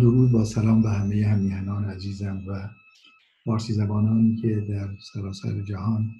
درود 0.00 0.30
با 0.30 0.44
سلام 0.44 0.82
به 0.82 0.90
همه 0.90 1.26
همیهنان 1.26 1.84
عزیزم 1.84 2.42
و 2.46 2.68
فارسی 3.44 3.72
زبانانی 3.72 4.36
که 4.36 4.60
در 4.60 4.88
سراسر 5.12 5.60
جهان 5.60 6.14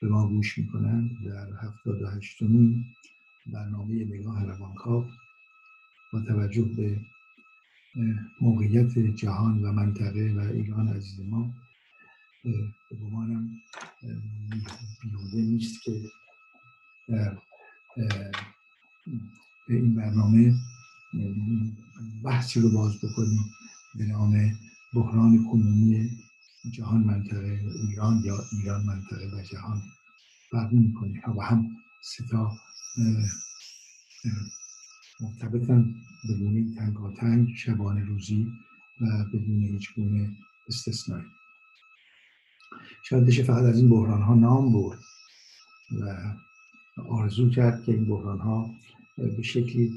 به 0.00 0.08
ما 0.08 0.28
گوش 0.28 0.58
می‌کنند 0.58 1.10
در 1.26 1.48
هفتاد 1.62 2.02
و 2.02 2.06
هشتمین 2.06 2.84
برنامه 3.46 4.04
نگاه 4.04 4.44
روانکاو 4.44 5.04
با 6.12 6.20
توجه 6.20 6.62
به 6.62 7.00
موقعیت 8.40 8.98
جهان 8.98 9.62
و 9.62 9.72
منطقه 9.72 10.34
و 10.36 10.40
ایران 10.40 10.88
عزیز 10.88 11.20
ما 11.30 11.50
به 12.44 12.96
گمانم 13.02 13.50
بیهوده 15.02 15.36
نیست 15.36 15.82
که 15.82 15.92
در 17.08 17.36
این 19.68 19.94
برنامه 19.94 20.54
بحثی 22.24 22.60
رو 22.60 22.70
باز 22.70 22.96
بکنیم 22.96 23.44
به 23.94 24.04
نام 24.04 24.58
بحران 24.94 25.44
کنونی 25.44 26.10
جهان 26.70 27.00
منطقه 27.00 27.60
ایران 27.88 28.22
یا 28.24 28.44
ایران 28.52 28.86
منطقه 28.86 29.30
و 29.36 29.42
جهان 29.42 29.82
فرق 30.50 30.72
می‌کنه 30.72 31.22
و 31.36 31.40
هم 31.40 31.76
ستا 32.02 32.52
مرتبطن 35.20 35.94
بدون 36.28 36.74
تنگاتنگ 36.78 37.48
شبانه 37.56 38.04
روزی 38.04 38.52
و 39.00 39.24
بدون 39.24 39.62
هیچ 39.62 39.94
گونه 39.94 40.30
استثنایی. 40.68 41.24
شاید 43.02 43.26
بشه 43.26 43.42
فقط 43.42 43.62
از 43.62 43.78
این 43.78 43.88
بحران 43.88 44.22
ها 44.22 44.34
نام 44.34 44.72
برد 44.72 44.98
و 46.00 46.34
آرزو 47.08 47.50
کرد 47.50 47.84
که 47.84 47.92
این 47.92 48.04
بحران 48.04 48.38
ها 48.38 48.70
به 49.16 49.42
شکلی 49.42 49.92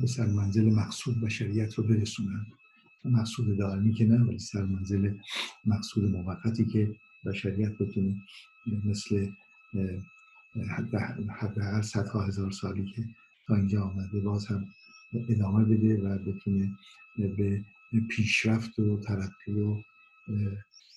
به 0.00 0.06
سرمنزل 0.06 0.74
مقصود 0.74 1.20
بشریت 1.20 1.74
رو 1.74 1.84
برسونن. 1.84 2.46
مقصود 3.04 3.58
دائمی 3.58 3.94
که 3.94 4.04
نه 4.04 4.24
ولی 4.24 4.38
سرمنزل 4.38 5.14
مقصود 5.64 6.04
موقتی 6.04 6.64
که 6.64 6.94
بشریت 7.24 7.78
بتونه 7.78 8.16
مثل 8.84 9.28
حداقل 11.28 11.82
صدها 11.82 12.22
هزار 12.22 12.50
سالی 12.50 12.92
که 12.96 13.04
تا 13.46 13.56
اینجا 13.56 13.82
آمده 13.82 14.20
باز 14.20 14.46
هم 14.46 14.66
ادامه 15.28 15.64
بده 15.64 16.02
و 16.02 16.18
بتونه 16.18 16.70
به 17.16 17.62
پیشرفت 18.10 18.78
و 18.78 19.00
ترقی 19.00 19.52
و 19.52 19.82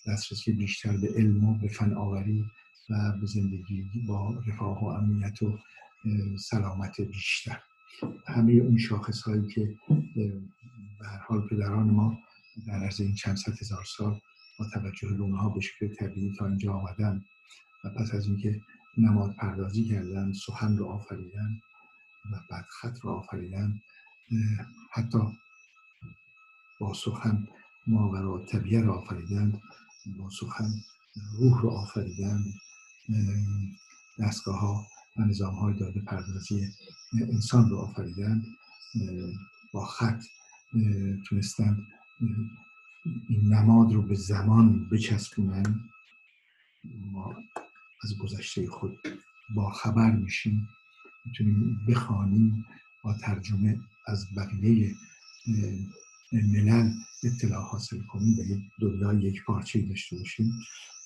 دسترسی 0.07 0.51
بیشتر 0.51 0.97
به 0.97 1.07
علم 1.15 1.45
و 1.45 1.57
به 1.57 1.67
فناوری 1.67 2.45
و 2.89 3.17
به 3.21 3.25
زندگی 3.25 3.85
با 4.07 4.43
رفاه 4.47 4.83
و 4.83 4.87
امنیت 4.87 5.43
و 5.43 5.59
سلامت 6.37 7.01
بیشتر. 7.01 7.59
همه 8.27 8.53
اون 8.53 8.77
شاخص 8.77 9.21
هایی 9.21 9.47
که 9.47 9.75
به 10.99 11.07
حال 11.27 11.47
پدران 11.47 11.89
ما 11.89 12.17
در 12.67 12.73
عرض 12.73 13.01
این 13.01 13.15
چند 13.15 13.35
ست 13.35 13.61
هزار 13.61 13.83
سال 13.97 14.19
با 14.59 14.65
توجه 14.73 15.07
به 15.07 15.21
اونها 15.21 15.49
به 15.49 15.59
شکل 15.59 15.95
طبیعی 15.95 16.33
تا 16.39 16.47
اینجا 16.47 16.73
آمدن 16.73 17.25
و 17.83 17.89
پس 17.89 18.15
از 18.15 18.27
اینکه 18.27 18.61
نماد 18.97 19.35
پردازی 19.35 19.85
کردن 19.85 20.33
سخن 20.33 20.77
رو 20.77 20.85
آفریدن 20.85 21.61
و 22.31 22.39
بعد 22.51 22.65
خط 22.69 22.99
رو 23.01 23.09
آفریدن 23.09 23.81
حتی 24.91 25.19
با 26.79 26.93
سخن 26.93 27.47
ماورا 27.87 28.45
طبیعه 28.45 28.81
رو 28.81 28.91
آفریدن 28.91 29.61
با 30.17 30.29
سخن 30.29 30.69
روح 31.39 31.61
رو 31.61 31.69
آفریدن 31.69 32.43
دستگاه 34.19 34.59
ها 34.59 34.87
و 35.17 35.21
نظام 35.25 35.53
های 35.55 35.73
داده 35.73 36.01
پردازی 36.01 36.67
انسان 37.13 37.69
رو 37.69 37.77
آفریدن 37.77 38.43
با 39.73 39.85
خط 39.85 40.23
تونستن 41.27 41.87
این 43.29 43.53
نماد 43.53 43.93
رو 43.93 44.01
به 44.01 44.15
زمان 44.15 44.89
بچسبونن 44.89 45.79
ما 47.11 47.35
از 48.03 48.17
گذشته 48.17 48.67
خود 48.67 48.97
با 49.55 49.71
خبر 49.71 50.11
میشیم 50.11 50.69
می‌تونیم 51.25 51.85
بخوانیم 51.87 52.65
با 53.03 53.13
ترجمه 53.13 53.79
از 54.07 54.25
بقیه 54.37 54.95
ملل 56.31 56.91
اطلاع 57.23 57.63
حاصل 57.63 57.99
کنیم 57.99 58.37
یک 58.39 58.59
دنیا 58.81 59.13
یک 59.13 59.43
پارچه 59.43 59.81
داشته 59.81 60.17
باشیم. 60.17 60.53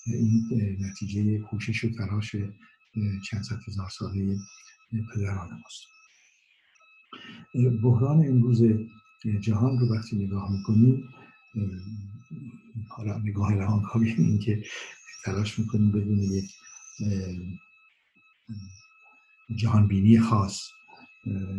این 0.06 0.78
نتیجه 0.80 1.40
کوشش 1.40 1.84
و 1.84 1.90
تلاش 1.90 2.36
چند 3.24 3.42
ست 3.44 3.68
هزار 3.68 3.90
ساله 3.90 4.38
پدران 5.14 5.50
ماست. 5.50 5.84
بحران 7.84 8.28
امروز 8.28 8.64
جهان 9.42 9.80
رو 9.80 9.96
وقتی 9.96 10.16
نگاه 10.16 10.52
می‌کنیم 10.52 11.10
حالا 12.90 13.18
نگاه 13.18 13.54
روانکاوی 13.54 14.12
این 14.18 14.40
که 14.40 14.64
تلاش 15.26 15.60
می‌کنیم 15.60 15.92
بدون 15.92 16.20
یک 16.20 16.52
جهان 19.56 19.88
بینی 19.88 20.20
خاص 20.20 20.70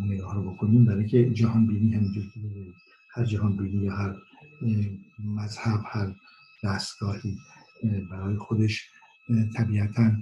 نگاه 0.07 0.35
رو 0.35 0.53
بکنیم. 0.53 0.85
برای 0.85 1.09
که 1.09 1.31
جهان 1.31 1.67
بینی 1.67 1.95
همینجور 1.95 2.25
هر 3.11 3.25
جهان 3.25 3.57
بینی 3.57 3.85
یا 3.85 3.97
هر 3.97 4.17
مذهب 5.25 5.81
هر 5.87 6.15
دستگاهی 6.65 7.39
برای 8.11 8.37
خودش 8.37 8.89
طبیعتا 9.57 10.13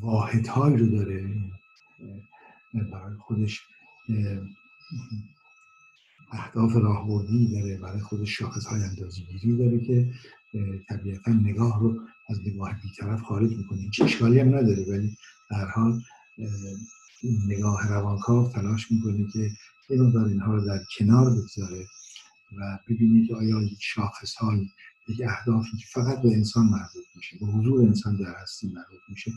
واحدهایی 0.00 0.76
رو 0.76 0.86
داره. 0.86 1.34
برای 2.74 3.16
خودش 3.16 3.60
اهداف 6.32 6.76
راهبردی 6.76 7.52
داره 7.52 7.78
برای 7.78 8.00
خودش 8.00 8.38
شاخص 8.38 8.66
های 8.66 8.82
اندازگیری 8.82 9.56
داره 9.56 9.78
که 9.78 10.12
طبیعتا 10.88 11.32
نگاه 11.32 11.80
رو 11.80 12.00
از 12.28 12.40
نگاه 12.46 12.74
بیطرف 12.82 13.22
خارج 13.22 13.56
می‌کنه. 13.56 13.80
هیچ 13.80 14.00
اشکالی 14.02 14.40
هم 14.40 14.48
نداره 14.48 14.84
ولی 14.88 15.16
در 15.50 15.66
حال 15.66 16.00
نگاه 17.48 17.88
روانکاو 17.88 18.52
تلاش 18.52 18.92
می‌کنه 18.92 19.26
که 19.32 19.50
یه 19.90 20.02
مقدار 20.02 20.26
اینها 20.26 20.54
رو 20.54 20.66
در 20.66 20.80
کنار 20.98 21.30
بگذاره 21.30 21.86
و 22.58 22.78
ببینید 22.88 23.28
که 23.28 23.34
آیا 23.34 23.62
یک 23.62 23.78
شاخص 23.80 24.34
های 24.34 24.68
یک 25.08 25.20
اهدافی 25.20 25.76
که 25.76 25.86
فقط 25.92 26.22
به 26.22 26.28
انسان 26.28 26.66
مربوط 26.66 27.04
میشه. 27.16 27.36
به 27.40 27.46
حضور 27.46 27.86
انسان 27.86 28.16
در 28.16 28.34
هستی 28.42 28.66
مربوط 28.66 29.00
میشه. 29.08 29.32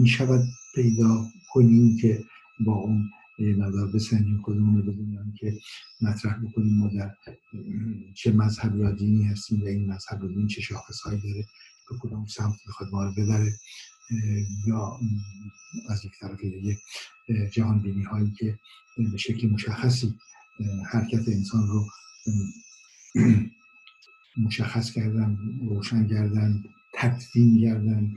می‌شود 0.00 0.44
پیدا 0.74 1.26
کنیم 1.52 1.96
که 1.96 2.24
با 2.60 2.72
اون 2.72 3.10
مقدار 3.38 3.86
بسنجیم 3.86 4.42
خودمون 4.42 4.76
رو 4.76 4.82
بدونیم 4.92 5.34
که 5.40 5.58
مطرح 6.00 6.38
بکنیم 6.38 6.78
ما 6.78 6.88
در 6.88 7.14
چه 8.14 8.32
مذهب 8.32 8.76
یا 8.76 8.90
دینی 8.90 9.24
هستیم 9.24 9.62
و 9.62 9.64
این 9.64 9.92
مذهب 9.92 10.22
و 10.24 10.28
دین 10.28 10.46
چه 10.46 10.60
شاخصهایی 10.60 11.20
داره. 11.20 11.46
به 11.90 11.96
کدوم 12.00 12.26
سمت 12.26 12.56
می‌خواد 12.66 12.92
ما 12.92 13.04
رو 13.04 13.12
ببره. 13.12 13.52
یا 14.66 15.00
از 15.88 16.04
یک 16.04 16.12
طرف 16.20 16.40
دیگه 16.40 16.78
جهان 17.52 17.78
بینی 17.78 18.02
هایی 18.02 18.30
که 18.38 18.58
به 18.96 19.16
شکل 19.16 19.48
مشخصی 19.48 20.14
حرکت 20.92 21.28
انسان 21.28 21.68
رو 21.68 21.86
مشخص 24.36 24.92
کردن 24.92 25.38
روشن 25.68 26.06
کردن 26.08 26.64
تدوین 26.94 27.60
کردن 27.60 28.14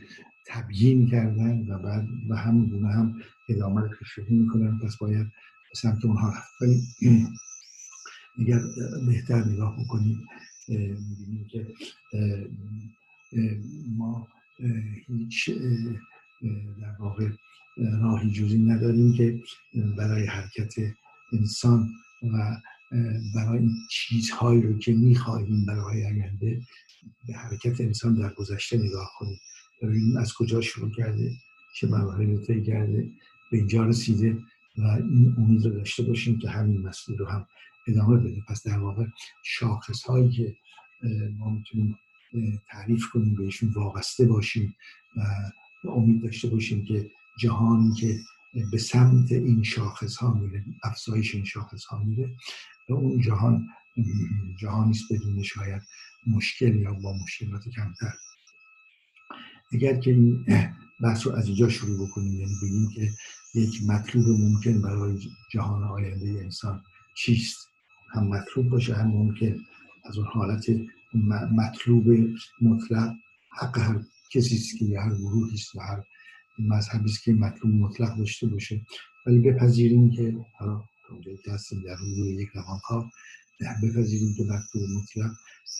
تبیین 0.47 1.09
کردن 1.09 1.65
و 1.69 1.79
بعد 1.79 2.07
و 2.29 2.35
همون 2.35 2.65
گونه 2.65 2.87
هم 2.87 3.15
ادامه 3.49 3.81
رو 3.81 3.87
پیشروی 3.99 4.35
می‌کنن. 4.35 4.79
پس 4.79 4.97
باید 4.97 5.25
به 5.69 5.75
سمت 5.75 6.05
اونها 6.05 6.29
رفت. 6.29 6.51
اگر 8.39 8.59
بهتر 9.07 9.43
نگاه 9.45 9.83
بکنیم 9.83 10.25
می‌بینیم 10.67 11.47
که 11.51 11.67
ما 13.97 14.27
هیچ 15.07 15.49
در 16.81 16.95
واقع 16.99 17.29
راهی 18.01 18.31
جزی 18.31 18.57
نداریم 18.57 19.13
که 19.13 19.39
برای 19.97 20.25
حرکت 20.25 20.73
انسان 21.33 21.89
و 22.23 22.57
برای 23.35 23.59
این 23.59 23.75
چیزهایی 23.91 24.61
رو 24.61 24.79
که 24.79 24.93
می‌خواهیم 24.93 25.65
برای 25.65 26.05
آینده 26.05 26.61
به 27.27 27.33
حرکت 27.33 27.81
انسان 27.81 28.15
در 28.15 28.33
گذشته 28.33 28.77
نگاه 28.77 29.11
کنیم. 29.19 29.39
ببینیم 29.81 30.17
از 30.17 30.33
کجا 30.33 30.61
شروع 30.61 30.91
کرده 30.91 31.31
چه 31.75 31.87
مراحلی 31.87 32.35
رو 32.35 32.45
طی 32.45 32.63
کرده 32.63 33.09
به 33.51 33.57
اینجا 33.57 33.85
رسیده 33.85 34.37
و 34.77 34.83
این 34.83 35.35
امید 35.37 35.65
رو 35.65 35.71
داشته 35.71 36.03
باشیم 36.03 36.39
که 36.39 36.49
همین 36.49 36.81
مسئله 36.81 37.17
رو 37.17 37.25
هم 37.25 37.47
ادامه 37.87 38.17
بده. 38.17 38.41
پس 38.47 38.67
در 38.67 38.77
واقع 38.79 39.05
شاخص 39.45 40.03
هایی 40.03 40.29
که 40.29 40.55
ما 41.37 41.49
می‌تونیم 41.49 41.99
تعریف 42.71 43.05
کنیم 43.09 43.35
بهشون 43.35 43.69
وابسته 43.69 44.25
باشیم 44.25 44.75
و 45.83 45.89
امید 45.89 46.23
داشته 46.23 46.47
باشیم 46.47 46.85
که 46.85 47.11
جهانی 47.39 47.93
که 47.93 48.19
به 48.71 48.77
سمت 48.77 49.31
این 49.31 49.63
شاخص 49.63 50.15
ها 50.15 50.33
میره 50.33 50.65
افزایش 50.83 51.35
این 51.35 51.45
شاخص 51.45 51.85
ها 51.85 52.03
میره 52.03 52.35
و 52.89 52.93
اون 52.93 53.21
جهان 53.21 53.67
جهانی 54.59 54.91
است 54.91 55.13
بدون 55.13 55.43
شاید 55.43 55.81
مشکل 56.27 56.75
یا 56.75 56.93
با 56.93 57.13
مشکلات 57.23 57.69
کمتر. 57.69 58.13
اگر 59.71 59.99
که 59.99 60.11
این 60.11 60.45
بحث 61.03 61.27
رو 61.27 61.33
از 61.33 61.47
اینجا 61.47 61.69
شروع 61.69 62.07
بکنیم 62.07 62.33
یعنی 62.33 62.53
بگیم 62.63 62.89
که 62.95 63.11
یک 63.59 63.83
مطلوب 63.87 64.25
ممکن 64.39 64.81
برای 64.81 65.19
جهان 65.51 65.83
آینده 65.83 66.27
انسان 66.27 66.83
چیست؟ 67.17 67.67
هم 68.13 68.27
مطلوب 68.27 68.69
باشه 68.69 68.95
هم 68.95 69.07
ممکن. 69.07 69.55
از 70.05 70.17
اون 70.17 70.27
حالت 70.27 70.65
مطلوب 71.51 72.05
مطلق 72.61 73.13
حق 73.59 73.77
هر 73.77 74.01
کسی 74.31 74.55
است 74.55 74.77
که 74.77 74.99
هر 74.99 75.15
گروهی 75.15 75.53
است 75.53 75.75
و 75.75 75.79
هر 75.79 76.03
مذهبی 76.59 77.09
است 77.09 77.23
که 77.23 77.33
مطلوب 77.33 77.73
مطلق 77.73 78.17
داشته 78.17 78.47
باشه. 78.47 78.81
ولی 79.25 79.39
بپذیریم 79.39 80.11
که 80.11 80.35
حالا 80.59 80.81
هستیم 81.53 81.83
در 81.85 81.95
حضور 81.95 82.27
یک 82.27 82.49
روانکاو 82.53 83.05
بپذیریم 83.83 84.33
که 84.37 84.43
مطلوب 84.43 84.89
مطلق 84.89 85.31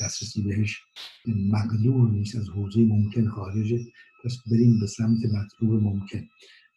دسترسی 0.01 0.41
بهش 0.41 0.81
مقدور 1.25 2.09
نیست 2.09 2.35
از 2.35 2.49
حوزه 2.49 2.79
ممکن 2.79 3.27
خارجه. 3.27 3.85
پس 4.23 4.37
بریم 4.51 4.79
به 4.79 4.87
سمت 4.87 5.19
مطلوب 5.25 5.83
ممکن. 5.83 6.27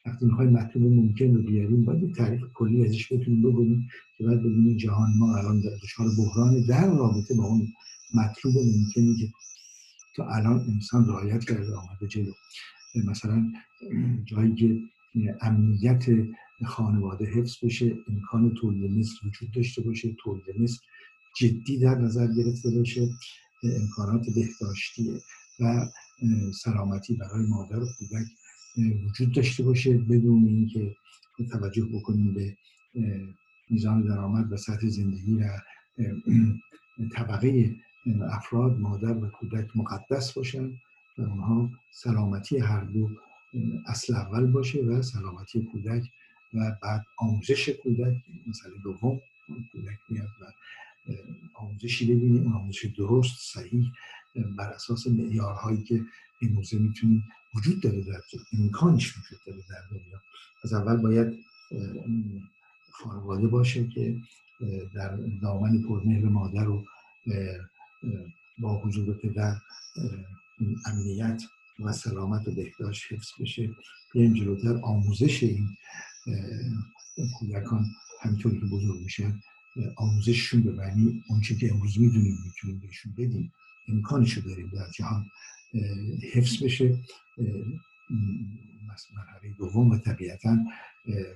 وقتی 0.06 0.26
می‌خوای 0.26 0.48
مطلوب 0.48 0.92
ممکن 0.92 1.34
رو 1.34 1.42
بیاریم 1.42 1.84
باید 1.84 2.14
تعریف 2.14 2.40
کلی 2.54 2.84
ازش 2.84 3.12
بتونیم 3.12 3.42
بگویم 3.42 3.88
که 4.18 4.24
باید 4.24 4.40
ببینیم 4.40 4.76
جهان 4.76 5.12
ما 5.18 5.36
الان 5.36 5.60
دچار 5.60 6.06
بحران 6.18 6.60
در 6.60 6.86
رابطه 6.86 7.34
با 7.34 7.44
اون 7.44 7.68
مطلوب 8.14 8.54
ممکنی 8.56 9.16
که 9.16 9.28
تا 10.16 10.28
الان 10.28 10.60
انسان 10.60 11.08
رعایت 11.08 11.44
کرده 11.44 11.74
آمده 11.74 12.06
جلو. 12.08 12.32
مثلا 12.94 13.52
جایی 14.24 14.54
که 14.54 14.80
امنیت 15.40 16.04
خانواده 16.66 17.24
حفظ 17.24 17.64
بشه 17.64 17.96
امکان 18.08 18.54
تولید 18.54 18.90
مثل 18.90 19.12
وجود 19.26 19.50
داشته 19.50 19.82
باشه 19.82 20.16
تولید 20.24 20.44
مثل 20.58 20.78
جدی 21.38 21.78
در 21.78 21.94
نظر 21.94 22.26
گرفته 22.26 22.70
باشه 22.70 23.08
امکانات 23.62 24.26
بهداشتی 24.34 25.10
و 25.60 25.86
سلامتی 26.52 27.14
برای 27.14 27.46
مادر 27.46 27.78
و 27.78 27.86
کودک 27.98 28.26
وجود 29.08 29.32
داشته 29.32 29.62
باشه 29.62 29.98
بدون 29.98 30.44
اینکه 30.44 30.96
توجه 31.50 31.84
بکنیم 31.84 32.34
به 32.34 32.56
میزان 33.70 34.02
درآمد 34.02 34.52
و 34.52 34.56
سطح 34.56 34.88
زندگی 34.88 35.34
و 35.34 35.44
طبقه 37.16 37.76
افراد 38.30 38.78
مادر 38.78 39.16
و 39.16 39.28
کودک 39.28 39.76
مقدس 39.76 40.32
باشن. 40.32 40.72
و 41.18 41.22
اونها 41.22 41.70
سلامتی 41.90 42.58
هر 42.58 42.80
دو 42.80 43.10
اصل 43.86 44.14
اول 44.14 44.46
باشه 44.46 44.78
و 44.82 45.02
سلامتی 45.02 45.68
کودک 45.72 46.02
و 46.54 46.76
بعد 46.82 47.06
آموزش 47.18 47.68
کودک 47.68 48.16
مثلا 48.46 48.72
دوم 48.84 49.20
کودک 49.72 49.98
میاد 50.08 50.28
و 50.40 50.44
آموزشی 51.54 52.04
ببینیم 52.04 52.42
اون 52.42 52.52
آموزش 52.52 52.84
درست 52.84 53.54
صحیح 53.54 53.92
بر 54.58 54.68
اساس 54.68 55.06
معیارهایی 55.06 55.82
که 55.82 56.00
امروزه 56.42 56.78
می‌تونیم 56.78 57.24
وجود 57.54 57.80
داره 57.80 58.00
در 58.00 58.20
امکانش 58.52 59.18
وجود 59.18 59.38
داره 59.46 59.58
در 59.70 59.82
دنیا. 59.90 60.20
از 60.64 60.72
اول 60.72 60.96
باید 60.96 61.38
خانواده 62.92 63.46
باشه 63.46 63.88
که 63.88 64.16
در 64.94 65.16
دامن 65.42 65.82
پرمهر 65.82 66.24
مادر 66.24 66.68
و 66.68 66.84
با 68.58 68.78
حضور 68.78 69.14
پدر 69.14 69.56
امنیت 70.86 71.42
و 71.80 71.92
سلامت 71.92 72.48
و 72.48 72.54
بهداشت 72.54 73.12
حفظ 73.12 73.28
بشه. 73.40 73.70
بیایم 74.12 74.34
جلوتر. 74.34 74.80
آموزش 74.82 75.42
این 75.42 75.68
کودکان 77.38 77.86
همینطوری 78.20 78.60
که 78.60 78.66
بزرگ 78.66 79.00
میشن 79.00 79.40
آموزششون 79.96 80.62
به 80.62 80.72
معنی 80.72 81.22
اونچه 81.28 81.54
که 81.54 81.74
امروز 81.74 82.00
می‌دونیم 82.00 82.38
می‌تونیم 82.44 82.78
بهشون 82.78 83.12
بدیم. 83.12 83.52
امکانشو 83.88 84.40
داریم 84.40 84.70
در 84.74 84.90
جهان 84.90 85.26
حفظ 86.32 86.62
بشه. 86.62 86.98
مرحله 89.16 89.54
دوم 89.58 89.90
و 89.90 89.98
طبیعتا 89.98 90.58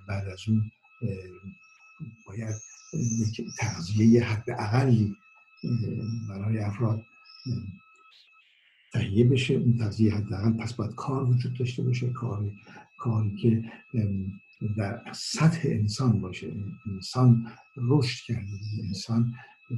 بعد 0.09 0.29
از 0.29 0.41
اون 0.49 0.71
باید 2.27 2.55
تغذیه 3.59 4.25
حد 4.25 4.51
اقلی 4.51 5.17
برای 6.29 6.59
افراد 6.59 7.03
تهیه 8.95 9.25
بشه 9.25 9.55
اون 9.55 9.79
تغذیه 9.79 10.15
حداقل 10.15 10.53
پس 10.53 10.73
باید 10.73 10.95
کار 10.95 11.25
وجود 11.31 11.59
داشته 11.59 11.83
باشه 11.83 12.11
کار 12.11 12.51
کاری 12.99 13.37
که 13.37 13.65
در 14.77 15.03
سطح 15.13 15.61
انسان 15.65 16.21
باشه. 16.21 16.53
انسان 16.87 17.53
رشد 17.77 18.25
کرده 18.27 18.51
انسان 18.89 19.35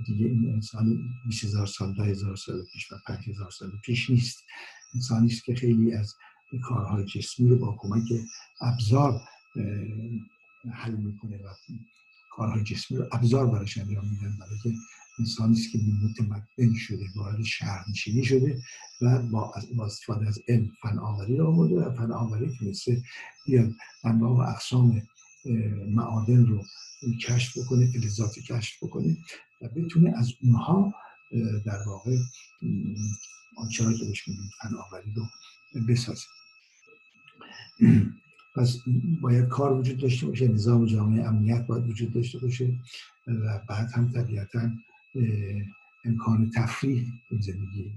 دیگه 0.06 0.26
این 0.26 0.52
انسان 0.54 0.98
20 1.26 1.44
هزار 1.44 1.66
سال 1.66 1.94
10 1.94 2.04
هزار 2.04 2.36
سال 2.36 2.62
پیش 2.72 2.92
و 2.92 2.96
5 3.06 3.28
هزار 3.28 3.50
سال 3.50 3.70
پیش 3.84 4.10
نیست. 4.10 4.44
انسانی 4.94 5.26
است 5.26 5.44
که 5.44 5.54
خیلی 5.54 5.92
از 5.92 6.14
کارهای 6.62 7.04
جسمی 7.04 7.48
رو 7.48 7.58
با 7.58 7.76
کمک 7.78 8.04
ابزار 8.60 9.20
حل 10.72 10.94
می‌کنه 10.96 11.36
و 11.36 11.48
کارهای 12.30 12.62
جسمی 12.62 12.98
رو 12.98 13.08
ابزار 13.12 13.46
براش 13.46 13.78
انجام 13.78 14.04
میدن. 14.10 14.36
برای 14.40 14.58
که 14.62 14.70
انسانی 15.18 15.52
است 15.52 15.72
که 15.72 15.78
متمدن 15.78 16.74
شده 16.74 17.04
وارد 17.16 17.42
شهرنشینی 17.42 18.24
شده 18.24 18.62
و 19.00 19.22
با 19.22 19.84
استفاده 19.84 20.28
از 20.28 20.38
علم 20.48 20.70
فن 20.82 20.98
آوری 20.98 21.36
رو 21.36 21.46
آورده 21.46 21.74
و 21.74 21.92
فن 21.92 22.12
آوری 22.12 22.56
تونسته 22.58 23.02
بیاد 23.46 23.72
انواع 24.04 24.30
و 24.30 24.50
اقسام 24.50 25.02
معادن 25.88 26.46
رو 26.46 26.64
کشف 27.26 27.58
بکنه 27.58 27.86
فلزات 27.92 28.38
کشف 28.38 28.84
بکنه 28.84 29.16
و 29.62 29.68
بتونه 29.68 30.12
از 30.16 30.32
اونها 30.42 30.94
در 31.64 31.78
واقع 31.86 32.16
آنچه 33.56 33.84
که 33.98 34.04
بهش 34.04 34.28
میگیم 34.28 34.50
فن 34.62 34.74
آوری 34.74 35.12
رو 35.16 35.26
بسازه. 35.88 36.26
پس 38.56 38.78
باید 39.20 39.48
کار 39.48 39.72
وجود 39.72 39.98
داشته 39.98 40.26
باشه 40.26 40.48
نظام 40.48 40.86
جامعه 40.86 41.24
امنیت 41.24 41.66
باید 41.66 41.88
وجود 41.88 42.12
داشته 42.12 42.38
باشه 42.38 42.78
و 43.26 43.60
بعد 43.68 43.90
هم 43.92 44.12
طبیعتا 44.12 44.70
امکان 46.04 46.50
تفریح 46.50 47.06
زندگی 47.30 47.92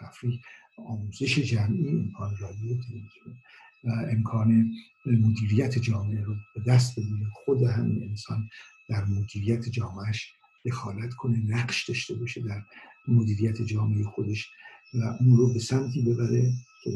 تفریح 0.00 0.40
آموزش 0.76 1.38
جمعی 1.38 1.88
امکان 1.88 2.36
رادیو 2.40 2.76
تلویزیون 2.76 3.36
و 3.84 3.90
امکان 4.10 4.70
مدیریت 5.06 5.78
جامعه 5.78 6.24
رو 6.24 6.34
به 6.54 6.60
دست 6.66 7.00
بگیره 7.00 7.26
خود 7.32 7.62
همین 7.62 8.02
انسان 8.02 8.48
در 8.88 9.04
مدیریت 9.04 9.68
جامعهش 9.68 10.32
دخالت 10.66 11.14
کنه 11.14 11.38
نقش 11.38 11.88
داشته 11.88 12.14
باشه 12.14 12.40
در 12.40 12.62
مدیریت 13.08 13.62
جامعه 13.62 14.04
خودش 14.04 14.48
و 14.94 15.16
اون 15.20 15.36
رو 15.36 15.52
به 15.52 15.58
سمتی 15.58 16.02
ببره 16.02 16.52
که 16.84 16.90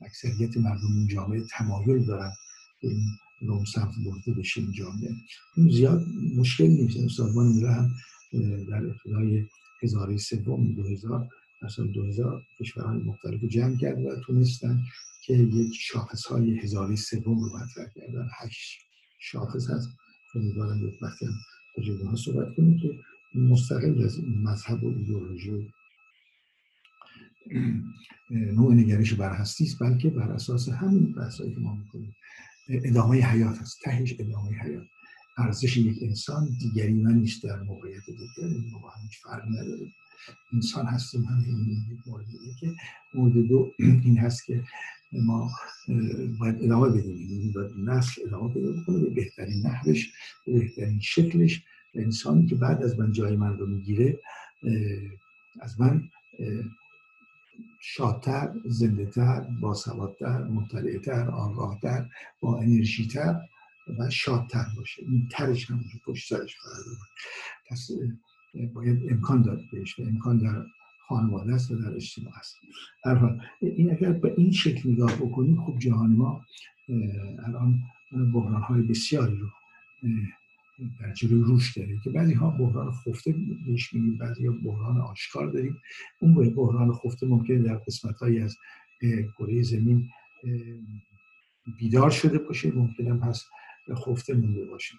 اکثریت 0.00 0.56
مردم 0.56 0.96
این 0.96 1.06
جامعه 1.06 1.44
تمایل 1.50 2.04
دارن 2.04 2.32
که 2.80 2.88
این 2.88 3.06
رو 3.40 3.64
سمت 3.64 3.94
برده 4.04 4.32
بشه 4.32 4.60
این 4.60 4.72
جامعه. 4.72 5.10
این 5.56 5.70
زیاد 5.70 6.06
مشکل 6.36 6.66
نیست. 6.66 7.16
سازمان 7.16 7.46
ملل 7.46 7.66
هم 7.66 7.90
در 8.68 8.86
ابتدای 8.86 9.46
هزاره 9.82 10.16
سوم 10.16 10.74
دو 10.74 10.82
هزار 10.82 11.28
در 11.62 11.68
سال 11.68 11.92
دو 11.92 12.04
هزار 12.04 12.42
کشورهای 12.60 12.98
مختلف 12.98 13.44
جمع 13.44 13.76
کرد 13.76 14.04
و 14.04 14.20
تونستن 14.20 14.80
که 15.24 15.34
یک 15.34 15.74
شاخص 15.74 16.26
های 16.26 16.58
هزاره 16.58 16.96
سوم 16.96 17.40
رو 17.40 17.58
مطرح 17.58 17.86
کردن 17.94 18.28
هشت 18.40 18.80
شاخص 19.20 19.70
هست. 19.70 19.88
امیدوارم 20.34 20.80
به 20.80 20.92
وقتی 21.02 21.26
هم 21.26 22.06
ها 22.06 22.16
صحبت 22.16 22.54
کنیم 22.56 22.78
که 22.78 22.98
مستقل 23.34 24.04
از 24.04 24.20
مذهب 24.24 24.84
و 24.84 24.88
ایدئولوژی 24.88 25.72
نوع 28.30 28.74
نگرش 28.74 29.14
بر 29.14 29.34
هستی 29.34 29.64
است 29.64 29.78
بلکه 29.78 30.10
بر 30.10 30.32
اساس 30.32 30.68
همین 30.68 31.12
بحثایی 31.12 31.54
که 31.54 31.60
ما 31.60 31.74
می‌کنیم. 31.74 32.16
ادامه 32.68 33.16
حیات 33.16 33.58
هست. 33.58 33.80
تهش 33.82 34.14
ادامه 34.18 34.50
حیات. 34.50 34.86
ارزش 35.38 35.76
یک 35.76 36.02
انسان 36.02 36.48
دیگری 36.60 36.94
من 36.94 37.14
نیست 37.14 37.44
در 37.44 37.62
موقعیت 37.62 38.06
دیگری 38.06 38.70
ما 38.72 38.78
با 38.78 38.88
هم 38.88 39.02
هیچ 39.02 39.18
نداریم. 39.50 39.94
انسان 40.52 40.86
هستیم 40.86 41.24
هم 41.24 41.44
این 41.46 41.86
مورد 42.06 42.26
که 42.60 42.74
مورد 43.14 43.32
دو 43.32 43.72
این 43.78 44.18
هست 44.18 44.46
که 44.46 44.64
ما 45.12 45.50
باید 46.40 46.64
ادامه 46.64 46.88
بدیم. 46.88 47.52
باید 47.52 47.70
نسل 47.76 48.22
ادامه 48.26 48.54
پیدا 48.54 48.72
بکنه 48.72 48.98
به 48.98 49.10
بهترین 49.10 49.66
نحوش 49.66 50.12
به 50.46 50.52
بهترین 50.52 51.00
شکلش. 51.00 51.62
انسانی 51.94 52.46
که 52.46 52.54
بعد 52.54 52.82
از 52.82 52.98
من 52.98 53.12
جای 53.12 53.36
من 53.36 53.58
رو 53.58 53.66
می‌گیره 53.66 54.18
از 55.60 55.80
من 55.80 56.08
شادتر، 57.80 58.54
زنده 58.64 59.06
تر، 59.06 59.40
باسوادتر، 59.60 60.44
مطلعتر، 60.44 61.30
آگاهتر، 61.30 62.06
با 62.40 62.58
انرژیتر 62.58 63.40
و 63.98 64.10
شادتر 64.10 64.66
باشه. 64.76 65.02
این 65.02 65.28
ترش 65.30 65.70
هم 65.70 65.84
پشت 66.06 66.28
سرش 66.28 66.56
قرار 66.60 66.96
پس 67.70 67.90
باید 68.74 69.10
امکان 69.10 69.42
داد 69.42 69.60
بهش 69.72 70.00
امکان 70.00 70.38
در 70.38 70.66
خانواده 71.08 71.54
است 71.54 71.70
و 71.70 71.76
در 71.76 71.94
اجتماع 71.94 72.38
است. 72.38 72.56
در 73.04 73.14
حال 73.14 73.40
این 73.60 73.90
اگر 73.90 74.12
به 74.12 74.34
این 74.36 74.52
شکل 74.52 74.90
نگاه 74.90 75.16
بکنیم 75.16 75.64
خب 75.64 75.78
جهان 75.78 76.12
ما 76.12 76.44
الان 77.46 77.80
بحران 78.34 78.62
های 78.62 78.82
بسیاری 78.82 79.36
رو 79.36 79.48
در 81.00 81.12
جلوی 81.12 81.40
روش 81.40 81.78
داره 81.78 81.98
که 82.04 82.10
بعضی 82.10 82.34
ها 82.34 82.50
بحران 82.50 82.92
خفته 82.92 83.34
بهش 83.66 83.94
میگیم 83.94 84.18
بعضی 84.18 84.46
ها 84.46 84.54
بحران 84.64 85.00
آشکار 85.00 85.50
داریم. 85.50 85.76
اون 86.20 86.54
بحران 86.54 86.92
خفته 86.92 87.26
ممکنه 87.26 87.58
در 87.58 87.76
قسمت 87.76 88.16
هایی 88.16 88.40
از 88.40 88.56
کره 89.38 89.62
زمین 89.62 90.08
بیدار 91.78 92.10
شده 92.10 92.38
باشه. 92.38 92.72
ممکن 92.72 93.06
هم 93.06 93.18
هست 93.18 93.46
خفته 93.94 94.34
مونده 94.34 94.64
باشه 94.64 94.94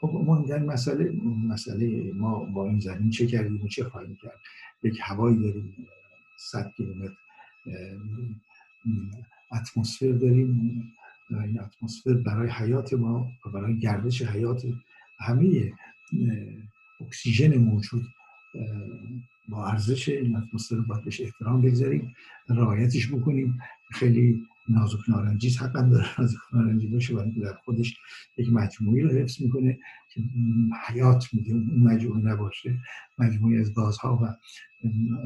خب 0.00 0.46
در 0.48 0.58
مسئله 0.58 1.12
مسئله 1.48 2.12
ما 2.12 2.44
با 2.44 2.66
این 2.66 2.80
زمین 2.80 3.10
چه 3.10 3.26
کردیم 3.26 3.62
و 3.62 3.68
چه 3.68 3.84
خواهیم 3.84 4.18
کرد؟ 4.22 4.38
یک 4.82 4.98
هوایی 5.02 5.36
داریم 5.36 5.86
100 6.36 6.72
کیلومتر 6.76 7.14
اتمسفر 9.52 10.12
داریم. 10.12 10.82
این 11.30 11.60
اتمسفر 11.60 12.12
برای 12.12 12.48
حیات 12.48 12.92
ما 12.92 13.30
و 13.46 13.50
برای 13.50 13.78
گردش 13.78 14.22
حیات 14.22 14.62
همه 15.18 15.72
اکسیژن 17.00 17.56
موجود 17.56 18.02
با 19.48 19.66
ارزش 19.66 20.08
این 20.08 20.36
اتمسفر 20.36 20.80
باید 20.80 21.04
بهش 21.04 21.20
احترام 21.20 21.62
بگذاریم 21.62 22.14
رعایتش 22.48 23.12
بکنیم. 23.12 23.58
خیلی 23.92 24.46
نازک 24.68 24.98
نارنجی 25.08 25.50
حقا 25.50 25.82
داره 25.82 26.06
نازک 26.18 26.38
نارنجی 26.52 26.86
باشه 26.86 27.14
برای 27.14 27.30
در 27.30 27.54
خودش 27.64 27.96
یک 28.36 28.48
مجموعی 28.52 29.02
رو 29.02 29.10
حفظ 29.10 29.42
می‌کنه 29.42 29.78
که 30.14 30.22
حیات 30.86 31.34
میده. 31.34 31.52
اون 31.52 31.82
مجموعی 31.82 32.22
نباشه 32.22 32.78
مجموعی 33.18 33.58
از 33.58 33.74
گازها 33.74 34.16
و 34.16 34.36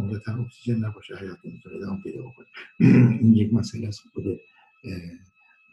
عمدتا 0.02 0.34
اکسیژن 0.34 0.84
نباشه 0.84 1.16
حیات 1.16 1.38
نمی‌تونه 1.44 1.76
ادامه 1.76 2.02
پیدا 2.02 2.22
بکنه. 2.22 2.46
این 3.20 3.34
یک 3.34 3.54
مسئله 3.54 3.88
از 3.88 4.00
خود 4.00 4.26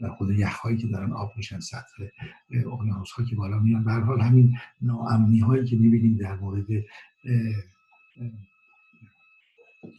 و 0.01 0.09
خود 0.09 0.31
یخهایی 0.31 0.77
که 0.77 0.87
دارن 0.87 1.11
آب 1.11 1.31
میشن 1.37 1.59
سطح 1.59 2.03
اقیانوس 2.51 3.11
ها 3.11 3.23
که 3.23 3.35
بالا 3.35 3.59
میان. 3.59 3.83
به 3.83 3.91
حال 3.91 4.21
همین 4.21 4.57
ناامنی 4.81 5.39
هایی 5.39 5.65
که 5.65 5.75
می‌بینیم 5.75 6.17
در 6.17 6.35
مورد 6.35 6.67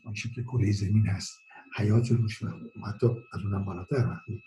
آنچه 0.04 0.28
که 0.28 0.42
کره 0.42 0.73
زمین 0.73 1.07
هست. 1.07 1.38
حیات 1.76 2.12
روش 2.12 2.43
و 2.43 2.49
حتی 2.87 3.07
از 3.33 3.41
اونم 3.45 3.64
بالاتر. 3.64 4.07
وقتی 4.09 4.43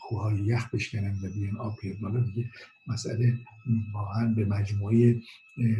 کوههای 0.00 0.38
یخ 0.38 0.74
بشکنن 0.74 1.18
و 1.22 1.30
بیان 1.30 1.56
آب 1.56 1.76
بیاد 1.82 1.98
بالا 1.98 2.20
دیگه 2.20 2.50
مسئله 2.86 3.38
واقعا 3.92 4.34
به 4.34 4.44
مجموعه 4.44 5.22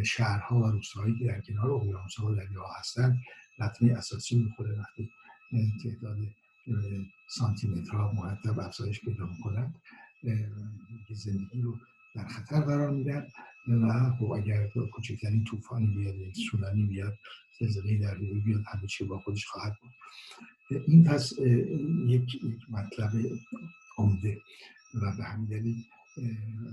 شهرها 0.03 0.59
و 0.59 0.65
روستاهایی 0.65 1.15
که 1.19 1.25
در 1.25 1.41
کنار 1.41 1.71
اقیانوسها 1.71 2.27
و 2.27 2.35
دریاها 2.35 2.73
هستن 2.79 3.17
لطمه 3.59 3.93
اساسی 3.93 4.39
می‌خوره. 4.39 4.79
وقتی 4.79 5.09
تعداد 5.83 6.17
سانتیمترها 7.27 8.11
مرتب 8.11 8.59
افزایش 8.59 9.01
پیدا 9.01 9.25
می‌کنند 9.25 9.75
زندگی 11.09 11.61
رو 11.61 11.77
در 12.15 12.27
خطر 12.27 12.61
قرار 12.61 12.89
میدن 12.89 13.27
و 13.67 14.11
خب 14.19 14.31
اگر 14.31 14.67
کوچکترین 14.67 15.43
طوفانی 15.43 15.87
بیاد 15.87 16.15
یک 16.15 16.35
سونامی 16.51 16.85
بیاد 16.85 17.17
زلزله 17.59 17.97
در 17.97 18.15
بیاد 18.15 18.63
همه 18.67 18.87
چی 18.87 19.03
با 19.03 19.19
خودش 19.19 19.45
خواهد 19.45 19.73
بود. 19.81 19.91
این 20.87 21.03
پس 21.03 21.33
یک, 22.07 22.39
مطلب 22.69 23.11
عمده 23.97 24.41
و 24.93 25.15
به 25.17 25.23
همین 25.23 25.45
دلیل 25.45 25.83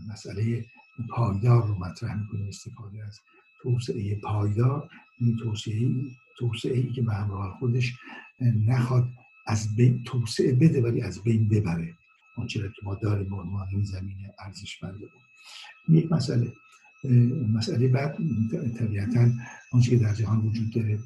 مسئله 0.08 0.64
پایدار 1.08 1.66
رو 1.66 1.74
مطرح 1.74 2.20
می‌کنیم 2.20 2.48
استفاده 2.48 3.04
از 3.04 3.20
توسعه 3.62 4.14
پایدار. 4.14 4.90
این 5.20 5.36
توسعه 5.36 5.90
توسعه 6.38 6.78
ای 6.78 6.92
که 6.92 7.02
به 7.02 7.14
همراه 7.14 7.56
خودش 7.58 7.92
نخواد 8.40 9.08
از 9.46 9.76
بین 9.76 10.04
توسعه 10.04 10.52
بده 10.52 10.82
ولی 10.82 11.00
از 11.00 11.22
بین 11.22 11.48
ببره. 11.48 11.94
آنچه 12.36 12.60
که 12.60 12.82
ما 12.82 12.94
داریم 12.94 13.28
به 13.28 13.36
عنوان 13.36 13.68
این 13.72 13.84
زمین 13.84 14.16
ارزشمند. 14.38 14.98
بود 14.98 15.10
یک 15.88 16.12
مسئله 16.12 16.52
مسئله 17.52 17.88
بعد 17.88 18.16
طبیعتا 18.78 19.30
آنچه 19.72 19.90
که 19.90 19.96
در 19.96 20.14
جهان 20.14 20.40
وجود 20.40 20.70
داره 20.70 20.98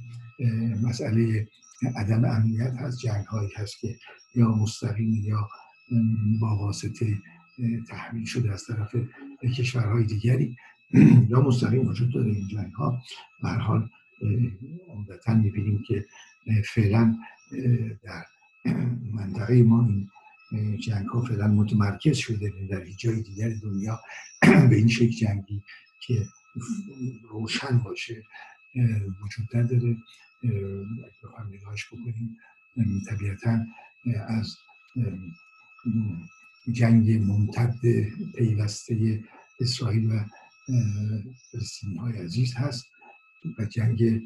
مسئله 0.83 1.49
عدم 1.97 2.25
امنیت 2.25 2.75
هست 2.77 2.99
جنگ 2.99 3.25
هایی 3.25 3.51
هست 3.57 3.81
که 3.81 3.97
یا 4.35 4.49
مستقیم 4.49 5.15
یا 5.25 5.49
با 6.41 6.57
واسطه 6.57 7.19
تحمیل 7.89 8.25
شده 8.25 8.53
از 8.53 8.65
طرف 8.65 8.97
کشورهای 9.59 10.05
دیگری 10.05 10.57
یا 11.31 11.41
مستقیم 11.41 11.89
وجود 11.89 12.13
داره 12.13 12.31
این 12.31 12.49
جنگ 12.49 12.73
ها 12.73 13.03
به 13.43 13.49
حال 13.49 13.91
عمدتا 14.89 15.35
می‌بینیم 15.35 15.83
که 15.89 16.07
فعلا 16.65 17.17
در 18.03 18.25
منطقه 19.13 19.63
ما 19.63 19.89
این 19.89 20.77
جنگ 20.77 21.07
ها 21.07 21.23
فعلا 21.23 21.49
متمرکز 21.49 22.17
شده 22.17 22.53
در 22.71 22.85
جای 22.85 23.23
دیگر 23.23 23.53
دنیا. 23.63 24.01
به 24.71 24.77
این 24.77 24.89
شکل 24.89 25.11
جنگی 25.11 25.63
که 26.01 26.27
روشن 27.31 27.79
باشه 27.79 28.23
وجود 29.25 29.57
نداره. 29.57 29.97
بخوایم 31.23 31.49
نگاهش 31.53 31.87
بکنیم. 31.87 32.37
طبیعتا 33.09 33.65
از 34.29 34.57
جنگ 36.73 37.11
ممتد 37.11 37.75
پیوسته 38.37 39.25
اسرائیل 39.61 40.13
و 40.13 40.25
فلسطینی 41.51 41.97
های 41.97 42.19
عزیز 42.19 42.57
هست 42.57 42.87
و 43.59 43.65
جنگ 43.65 44.23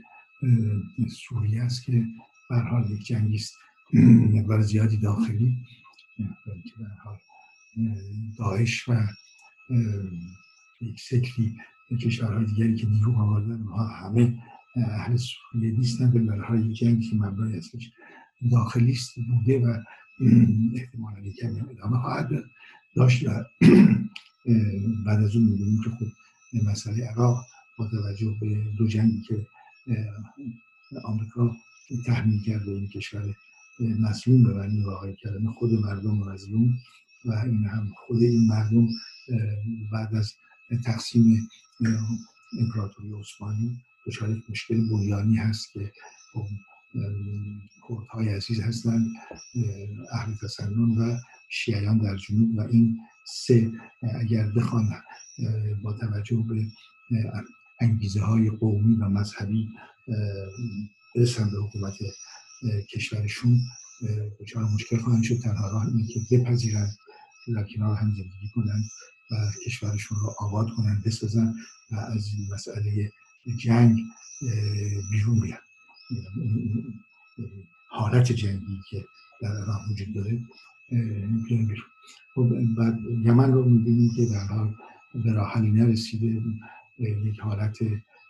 سوریه 1.09 1.62
است 1.62 1.85
که 1.85 2.04
به 2.50 2.57
حال 2.57 2.90
یک 2.90 3.07
جنگی 3.07 3.37
است. 3.37 3.57
مقدار 4.33 4.61
زیادی 4.61 4.97
داخلی. 4.97 5.59
که 6.47 6.87
داعش 8.38 8.88
و 8.88 9.07
یک 10.81 11.00
سکلی 11.00 11.57
کشورهای 12.02 12.45
دیگری 12.45 12.75
که 12.75 12.87
نیرو 12.87 13.19
آوردن 13.19 13.64
همه 14.02 14.42
اهل 14.76 15.17
سوریه 15.17 15.73
نیستن 15.73 16.11
به 16.11 16.19
برای 16.19 16.73
جنگی 16.73 17.11
که 17.11 17.17
مبنای 17.17 17.57
ازش 17.57 17.91
داخلی 18.50 18.93
است 18.93 19.14
بوده 19.14 19.59
و 19.59 19.79
احتمالا 20.75 21.31
کمی 21.41 21.61
ادامه 21.71 21.99
خواهد 21.99 22.45
داشت 22.97 23.29
و 23.29 23.45
بعد 25.07 25.23
از 25.23 25.37
اون 25.37 25.45
می‌بینیم 25.45 25.81
که 25.85 25.91
خب 25.91 26.07
مسئله 26.71 27.05
عراق 27.05 27.45
با 27.79 27.87
توجه 27.87 28.37
به 28.41 28.57
دو 28.79 28.87
جنگی 28.87 29.23
که 29.29 29.47
آمریکا 31.05 31.57
تحمیل 32.07 32.43
کرده 32.43 32.71
این 32.71 32.88
کشور 32.88 33.35
مظلوم 33.81 34.43
به 34.43 34.55
معنی 34.55 34.85
واقعی 34.85 35.17
کردن 35.17 35.47
خود 35.47 35.73
مردم 35.73 36.19
مظلوم 36.19 36.79
و 37.25 37.33
این 37.33 37.64
هم 37.64 37.93
خود 38.07 38.23
این 38.23 38.47
مردم 38.47 38.88
بعد 39.93 40.14
از 40.14 40.35
تقسیم 40.85 41.49
امپراتوری 42.61 43.12
عثمانی 43.21 43.79
دچار 44.06 44.30
یک 44.30 44.50
مشکل 44.50 44.88
بنیانی 44.88 45.37
هست 45.37 45.73
که 45.73 45.92
خب، 46.32 46.47
کردهای 47.88 48.28
عزیز 48.28 48.61
هستند 48.61 49.06
اهل 50.12 50.35
تسنن 50.42 50.99
و 50.99 51.18
شیعیان 51.49 51.99
در 51.99 52.16
جنوب 52.16 52.59
و 52.59 52.61
این 52.61 52.99
سه 53.26 53.73
اگر 54.21 54.50
بخوان 54.50 54.88
با 55.82 55.92
توجه 55.92 56.44
به 56.49 56.66
انگیزه 57.80 58.21
های 58.21 58.50
قومی 58.50 58.97
و 58.97 59.09
مذهبی 59.09 59.68
برسن 61.16 61.50
به 61.50 61.59
حکومت 61.59 61.94
کشورشون 62.90 63.61
دچار 64.40 64.64
مشکل 64.64 64.99
خواهند 64.99 65.23
شد. 65.23 65.38
تنها 65.38 65.71
راه 65.71 65.87
اینه 65.87 66.06
که 66.06 66.21
بپذیرن 66.30 66.90
در 67.54 67.64
کنار 67.64 67.97
هم 67.97 68.11
زندگی 68.11 68.49
کنن 68.54 68.85
و 69.30 69.35
کشورشون 69.66 70.18
رو 70.18 70.35
آباد 70.38 70.71
کنن 70.76 71.02
بسازن 71.06 71.54
و 71.90 71.97
از 71.97 72.26
این 72.35 72.54
مسئله 72.54 73.12
جنگ 73.57 73.99
بیرون 75.11 75.41
بیان 75.41 75.59
حالت 77.89 78.33
جنگی 78.33 78.81
که 78.91 79.05
در 79.43 79.49
عراق 79.49 79.91
وجود 79.91 80.15
داره 80.15 80.39
بیرون 80.91 81.67
بیرون. 81.67 81.85
خب 82.35 82.75
بعد 82.77 82.99
یمن 83.25 83.53
رو 83.53 83.65
می‌بینیم 83.65 84.15
که 84.17 84.27
در 84.27 84.47
حال 84.47 84.75
به 85.15 85.33
راحلی 85.33 85.71
نرسیده. 85.71 86.43
یک 86.99 87.41
حالت 87.41 87.79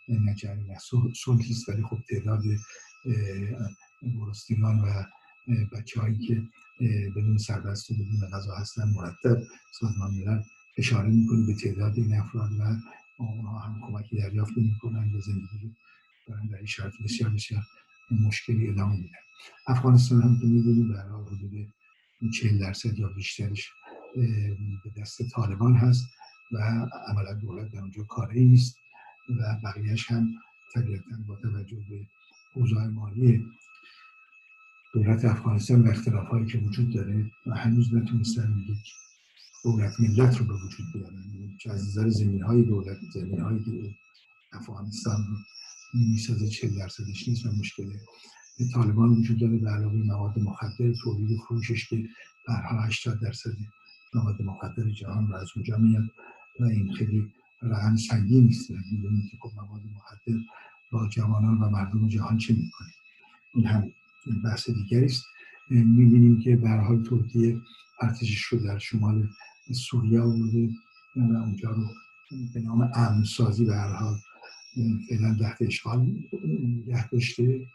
نجنگ 0.09 0.79
صلحی 1.15 1.51
است 1.51 1.69
ولی 1.69 1.83
خب 1.83 1.99
تعداد 2.09 2.43
گرسنگان 4.03 4.79
و 4.79 5.05
بچه 5.73 6.01
هایی 6.01 6.19
که 6.19 6.43
بدون 7.17 7.39
سربست 7.39 7.91
و 7.91 7.95
بدون 7.95 8.31
غذا 8.33 8.55
هستن 8.55 8.89
مرتب 8.89 9.43
سازمان 9.73 10.15
ملل 10.15 10.43
اشاره 10.79 11.09
می‌کنه 11.09 11.47
به 11.47 11.55
تعداد 11.55 11.97
این 11.97 12.15
افراد 12.15 12.51
و 12.61 12.77
اونها 13.27 13.59
هم 13.59 13.81
کمکی 13.87 14.17
دریافت 14.17 14.53
می‌کنن 14.57 15.15
و 15.15 15.21
زندگی 15.21 15.59
رو 15.63 15.71
دارن 16.27 16.47
در 16.47 16.65
شرط 16.65 16.93
بسیار 17.05 17.31
بسیار 17.31 17.63
مشکلی 18.11 18.69
ادامه 18.69 18.97
میدن. 18.97 19.19
افغانستان 19.67 20.23
هم 20.23 20.39
که 20.41 20.47
می‌دونیم 20.47 20.93
در 20.93 21.09
حدود 21.09 21.73
40 22.31 22.59
درصد 22.59 22.99
یا 22.99 23.09
بیشترش 23.09 23.71
به 24.85 24.91
دست 25.01 25.23
طالبان 25.23 25.75
هست 25.75 26.05
و 26.53 26.59
عملا 27.09 27.35
دولت 27.35 27.73
در 27.73 27.81
اونجا 27.81 28.03
کاری 28.03 28.45
نیست 28.45 28.77
و 29.29 29.61
بقیهش 29.65 30.11
هم 30.11 30.29
طبیعتا 30.75 31.17
با 31.29 31.37
توجه 31.37 31.77
به 31.91 32.07
اوضاع 32.55 32.87
مالی 32.87 33.47
دولت 34.95 35.25
افغانستان 35.25 35.83
و 35.83 35.91
اختلاف 35.91 36.29
هایی 36.29 36.47
که 36.47 36.59
وجود 36.59 36.95
داره 36.95 37.31
و 37.47 37.55
هنوز 37.55 37.95
نتونستن 37.95 38.55
یک 38.69 38.93
دولت 39.65 40.01
ملت 40.01 40.39
رو 40.39 40.47
به 40.47 40.55
وجود 40.55 40.87
بیارن. 40.95 41.23
که 41.61 41.73
از 41.73 41.89
نظر 41.89 42.09
زمین 42.09 42.43
های 42.43 42.63
دولت 42.63 42.99
زمین 43.15 43.41
هایی 43.41 43.65
که 43.65 43.95
افغانستان 44.53 45.27
می‌سازه 45.95 46.49
چه 46.49 46.69
درصدش 46.69 47.29
نیست 47.29 47.47
و 47.47 47.53
مشکل. 47.53 47.93
طالبان 48.75 49.09
وجود 49.09 49.41
داره 49.41 49.59
به 49.59 49.71
علاوه 49.71 49.95
مواد 49.95 50.39
مخدر 50.39 50.93
تولید 50.93 51.39
فروشش 51.49 51.89
که 51.89 52.05
برها 52.49 52.83
80 52.83 53.21
درصد 53.21 53.51
مواد 54.15 54.43
مخدر 54.43 54.91
جهان 54.91 55.29
رو 55.29 55.35
از 55.35 55.49
اونجا 55.57 55.77
میاد 55.77 56.05
و 56.61 56.65
این 56.65 56.95
خیلی 56.95 57.33
رقم 57.63 57.97
سنگین 57.97 58.45
نیست. 58.45 58.71
می‌دونید 58.71 59.31
که 59.31 59.37
خب 59.41 59.51
مواد 59.57 59.81
مخدر 59.97 60.39
با 60.93 61.09
جوانان 61.09 61.59
و 61.59 61.71
مردم 61.71 62.09
جهان 62.09 62.39
چه 62.39 62.55
می‌کنه؟ 62.55 62.89
این 63.55 63.67
هم 63.67 63.93
بحث 64.45 64.71
دیگری 64.71 65.05
است. 65.05 65.25
می‌بینیم 65.71 66.41
که 66.41 66.57
به 66.57 66.71
حال 66.71 67.05
ترکیه 67.05 67.61
ارتشش 68.03 68.43
رو 68.43 68.59
در 68.59 68.79
شمال 68.79 69.29
سوریه 69.71 70.21
آورده 70.21 70.69
و 71.17 71.21
اونجا 71.21 71.71
رو 71.71 71.87
به 72.55 72.61
نام 72.61 72.91
امن 72.95 73.25
سازی 73.25 73.65
به 73.65 73.75
هر 73.75 73.93
حال 73.93 74.19
فعلا 75.09 75.37
تحت 75.41 75.63
اشغال 75.63 76.15
نگه 76.63 77.09
داشته 77.09 77.67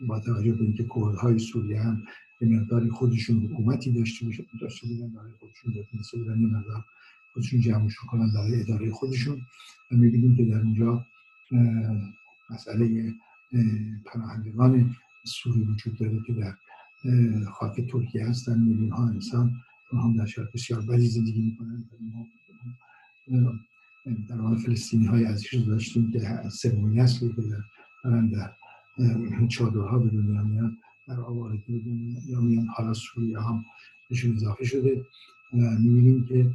با 0.00 0.20
توجه 0.20 0.52
به 0.52 0.64
اینکه 0.64 0.86
کردهای 0.94 1.38
سوریه 1.38 1.82
هم 1.82 2.02
به 2.40 2.46
مقداری 2.46 2.90
خودشون 2.90 3.46
حکومتی 3.46 3.92
داشته 3.92 4.26
داشته 4.60 4.86
بودن 4.86 5.10
برای 5.10 5.32
خودشون 5.40 5.74
مثل 6.00 6.18
بودن 6.18 6.40
یه 6.40 6.46
مقدار 6.46 6.84
خودشون 7.32 7.60
جمعش 7.60 7.96
کنن 7.96 8.30
برای 8.34 8.60
اداره 8.60 8.90
خودشون. 8.90 9.40
و 9.90 9.96
می‌بینیم 9.96 10.36
که 10.36 10.44
در 10.44 10.60
اونجا 10.60 11.06
مسئله 12.50 13.14
پناهندگان 14.06 14.96
سوری 15.24 15.60
وجود 15.60 15.98
داره 15.98 16.18
که 16.26 16.32
در 16.32 16.54
خاک 17.50 17.80
ترکیه 17.80 18.26
هستن 18.26 18.60
میلیون 18.60 18.90
ها 18.90 19.08
انسان 19.08 19.52
هم 19.98 20.16
در 20.16 20.26
شرط 20.26 20.52
بسیار 20.52 20.80
بدی 20.80 21.08
زندگی 21.08 21.42
می‌کنن 21.42 21.84
در 24.28 24.40
واقع 24.40 24.56
فلسطینی 24.56 25.06
های 25.06 25.24
عزیز 25.24 25.66
داشتیم 25.66 26.10
که 26.12 26.48
سومین 26.48 27.00
نسلی 27.00 27.28
که 27.28 27.42
در 27.42 27.60
در 28.98 29.46
چادرها 29.46 29.98
به 29.98 30.10
دنیا 30.10 30.42
میان 30.42 30.76
در 31.08 31.20
آوارگی 31.20 31.72
به 31.72 31.78
دنیا 31.78 32.40
میان 32.40 32.66
حالا 32.66 32.94
سوریه 32.94 33.40
هم 33.40 33.64
بهشون 34.08 34.36
اضافه 34.36 34.64
شده. 34.64 35.04
می‌بینیم 35.52 36.26
که 36.26 36.50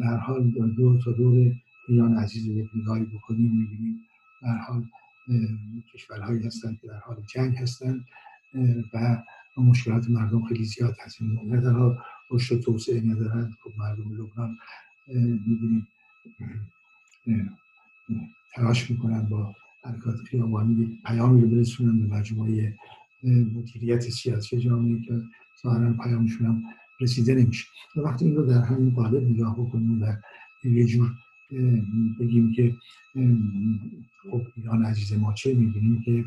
در 0.00 0.16
حال 0.16 0.50
دور 0.50 1.02
تا 1.04 1.12
دور 1.12 1.52
ایران 1.88 2.16
عزیز 2.16 2.46
یک 2.46 2.68
نگاهی 2.74 3.04
بکنیم 3.04 3.52
می‌بینیم 3.52 4.00
در 4.42 4.56
حال 4.56 4.84
کشورهایی 5.94 6.46
هستند 6.46 6.78
که 6.80 6.88
در 6.88 6.98
حال 6.98 7.16
جنگ 7.34 7.56
هستند 7.56 8.04
و 8.94 9.22
مشکلات 9.56 10.10
مردم 10.10 10.42
خیلی 10.46 10.64
زیاد 10.64 10.96
هست 11.00 11.22
نه 11.22 11.60
تنها 11.60 12.04
رشد 12.30 12.60
توسعه 12.60 13.00
ندارند 13.00 13.56
خب 13.62 13.70
مردم 13.78 14.12
لبنان 14.12 14.58
می‌بینیم 15.46 15.86
تلاش 18.54 18.90
می‌کنن 18.90 19.22
با 19.22 19.54
حرکات 19.84 20.16
خیابانی 20.16 20.98
پیامی 21.06 21.40
رو 21.40 21.48
برسونن 21.48 22.08
به 22.08 22.16
مجموعه 22.16 22.78
مدیریت 23.22 24.00
سیاسی 24.00 24.58
جامعه 24.58 25.00
که 25.00 25.22
ظاهرا 25.62 25.92
پیامشون 25.92 26.46
هم 26.46 26.62
رسیده 27.00 27.34
نمیشه. 27.34 27.66
و 27.96 28.00
وقتی 28.00 28.24
این 28.24 28.36
رو 28.36 28.46
در 28.46 28.62
همین 28.62 28.90
قالب 28.90 29.30
نگاه 29.30 29.54
بکنیم 29.54 30.02
و 30.02 30.16
یه 30.64 30.86
جور 30.86 31.10
بگیم 32.20 32.52
که 32.52 32.74
خب 34.22 34.42
ایران 34.56 34.84
عزیز 34.84 35.12
ما 35.12 35.32
چه 35.32 35.54
می‌بینیم 35.54 36.02
که 36.02 36.24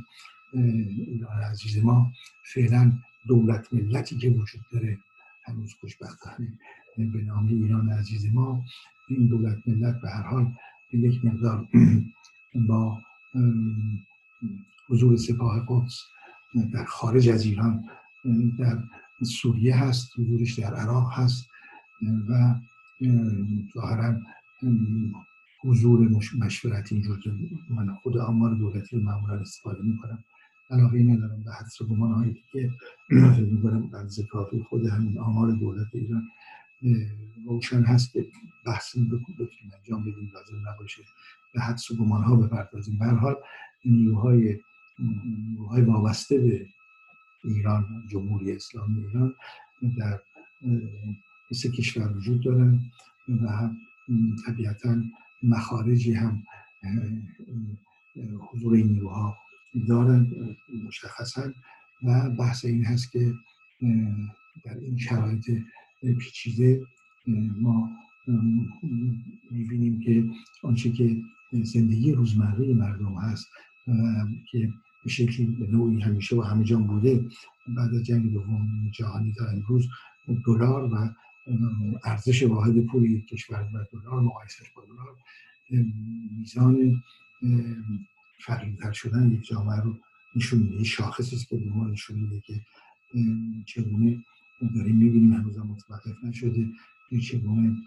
ایران 1.07 1.41
عزیز 1.51 1.83
ما 1.83 2.12
فعلا 2.54 2.91
دولت 3.27 3.73
ملتی 3.73 4.17
که 4.17 4.30
وجود 4.30 4.62
داره. 4.71 4.97
هنوز 5.45 5.73
خوشبختانه 5.82 6.58
به 6.97 7.21
نام 7.21 7.47
ایران 7.47 7.89
عزیز 7.89 8.34
ما 8.34 8.63
این 9.10 9.27
دولت 9.27 9.58
ملت 9.67 10.01
به 10.01 10.10
هر 10.10 10.23
حال 10.23 10.51
یک 10.93 11.25
مقدار 11.25 11.67
با 12.56 13.01
حضور 14.89 15.17
سپاه 15.17 15.65
قدس 15.69 16.01
در 16.73 16.86
خارج 16.86 17.29
از 17.29 17.45
ایران 17.45 17.89
در 18.60 18.84
سوریه 19.23 19.75
هست 19.75 20.19
حضورش 20.19 20.60
در 20.60 20.73
عراق 20.75 21.12
هست 21.13 21.49
و 22.29 22.56
ظاهرا 23.73 24.19
حضور 25.63 26.10
مشورتی 26.38 26.95
اینجور 26.95 27.19
من 27.69 27.93
خود 27.93 28.17
آمار 28.17 28.53
دولتی 28.53 28.97
رو 28.97 29.03
معمولا 29.03 29.34
استفاده 29.34 29.82
می‌کنم. 29.82 30.23
علاقه 30.73 31.03
ندارم 31.03 31.43
به 31.43 31.51
و 31.81 31.86
گمان 31.89 32.12
هایی 32.12 32.43
که 32.51 32.69
فکر 33.09 33.41
می‌کنم 33.41 33.89
از 33.93 34.19
کافی 34.31 34.65
خود 34.69 34.86
همین 34.86 35.19
آمار 35.19 35.51
دولت 35.51 35.88
ایران 35.93 36.23
روشن 37.45 37.83
هست 37.83 38.13
که 38.13 38.25
بحث 38.65 38.95
بتونیم 38.95 39.71
انجام 39.79 40.01
بدیم 40.01 40.31
لازم 40.33 40.69
نباشه 40.69 41.01
به 41.53 41.62
حدس 41.62 41.91
و 41.91 41.95
گمان 41.95 42.23
ها 42.23 42.36
بپردازیم. 42.36 42.99
به 42.99 43.05
حال 43.05 43.36
نیروهای 43.86 44.59
نیروهای 45.49 45.81
وابسته 45.81 46.38
به 46.38 46.65
ایران 47.43 48.03
جمهوری 48.12 48.51
اسلامی 48.51 49.05
ایران 49.05 49.33
در 49.97 50.19
مثل 51.51 51.71
کشور 51.71 52.17
وجود 52.17 52.43
دارن 52.43 52.79
و 53.29 53.69
طبیعتا 54.45 55.01
مخارجی 55.43 56.13
هم 56.13 56.43
حضور 58.51 58.73
این 58.73 58.88
نیروها 58.88 59.38
دارن 59.88 60.27
مشخصا 60.88 61.53
و 62.03 62.29
بحث 62.29 62.65
این 62.65 62.86
هست 62.86 63.12
که 63.12 63.33
در 64.65 64.77
این 64.77 64.97
شرایط 64.97 65.51
پیچیده 66.19 66.86
ما 67.62 67.89
می‌بینیم 69.51 69.99
که 69.99 70.25
آنچه 70.63 70.91
که 70.91 71.17
زندگی 71.63 72.12
روزمره 72.12 72.73
مردم 72.73 73.15
هست 73.15 73.47
که 74.51 74.73
به 75.03 75.09
شکلی 75.09 75.45
به 75.45 75.67
نوعی 75.67 76.01
همیشه 76.01 76.36
و 76.36 76.41
همه 76.41 76.63
جان 76.63 76.88
بوده 76.88 77.25
بعد 77.67 77.93
از 77.95 78.03
جنگ 78.03 78.33
دوم 78.33 78.91
جهانی 78.91 79.33
تا 79.33 79.45
امروز 79.45 79.88
دلار 80.45 80.93
و 80.93 81.09
ارزش 82.03 82.43
واحد 82.43 82.86
پول 82.86 83.21
کشور 83.21 83.69
و 83.73 83.86
دلار 83.91 84.21
مقایسش 84.21 84.71
با 84.75 84.83
دلار 84.86 85.15
میزان 86.39 87.03
فقیرتر 88.45 88.91
شدن 88.91 89.32
یک 89.32 89.47
جامعه 89.47 89.82
رو 89.82 89.97
نشون 90.36 90.60
میده. 90.60 90.84
شاخصی 90.84 91.36
است 91.36 91.47
که 91.47 91.58
به 91.58 91.69
ما 91.69 91.88
نشون 91.88 92.19
میده 92.19 92.39
که 92.39 92.62
چگونه 93.65 94.23
داریم 94.75 94.95
می‌بینیم 94.95 95.34
هنوز 95.34 95.58
هم 95.58 95.67
متوقف 95.67 96.23
نشده. 96.23 96.67
که 97.10 97.19
چگونه 97.19 97.77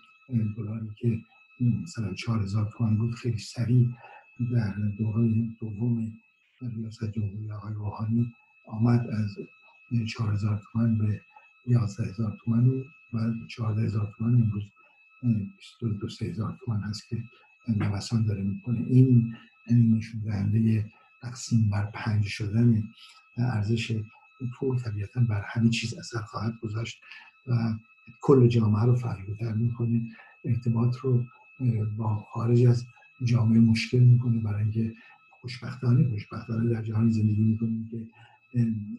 دلاری 0.57 0.91
که 0.97 1.21
مثلا 1.61 2.15
چهار 2.15 2.43
هزار 2.43 2.73
تومن 2.77 2.97
بود 2.97 3.15
خیلی 3.15 3.39
سریع 3.39 3.89
در 4.53 4.75
دوران 4.99 5.57
دوم 5.61 6.13
ریاست 6.63 7.05
جمهوری 7.05 7.53
آقای 7.53 7.75
روحانی 7.75 8.33
آمد 8.67 9.07
از 9.11 9.39
چهار 10.09 10.33
هزار 10.33 10.63
تومن 10.73 10.99
به 10.99 11.21
یازده 11.67 12.05
هزار 12.05 12.39
تومن 12.45 12.69
و 13.13 13.33
چهارده 13.49 13.83
هزار 13.83 14.15
تومن 14.19 14.35
امروز 14.35 14.65
دو 16.01 16.09
سه 16.09 16.27
هزار 16.27 16.59
تومن 16.65 16.81
هست 16.81 17.09
که 17.09 17.23
نوسان 17.69 18.27
داره 18.27 18.43
می‌کنه. 18.43 18.87
این 18.89 19.37
نشون 19.75 20.21
دهنده 20.21 20.91
تقسیم 21.23 21.71
بر 21.71 21.85
پنج 21.85 22.27
شدن 22.27 22.83
ارزش 23.37 24.03
پول 24.59 24.79
طبیعتا 24.79 25.21
بر 25.21 25.45
همه 25.47 25.71
چیز 25.71 25.95
اثر 25.95 26.23
خواهد 26.23 26.55
گذاشت 26.63 27.03
و 27.47 27.75
کل 28.21 28.47
جامعه 28.47 28.85
رو 28.85 28.97
فریبتر 28.97 29.53
می‌کنه. 29.53 30.03
ارتباط 30.45 30.97
رو 30.97 31.25
با 31.97 32.17
خارج 32.17 32.67
از 32.67 32.85
جامعه 33.25 33.61
مشکل 33.61 33.99
می‌کنه 33.99 34.41
برای 34.41 34.63
اینکه 34.63 34.95
خوشبختانه 35.41 36.09
خوشبختانه 36.09 36.71
در 36.75 36.83
جهان 36.83 37.11
زندگی 37.11 37.43
می‌کنیم 37.43 37.89
که 37.91 38.07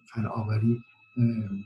فناوری 0.05 0.81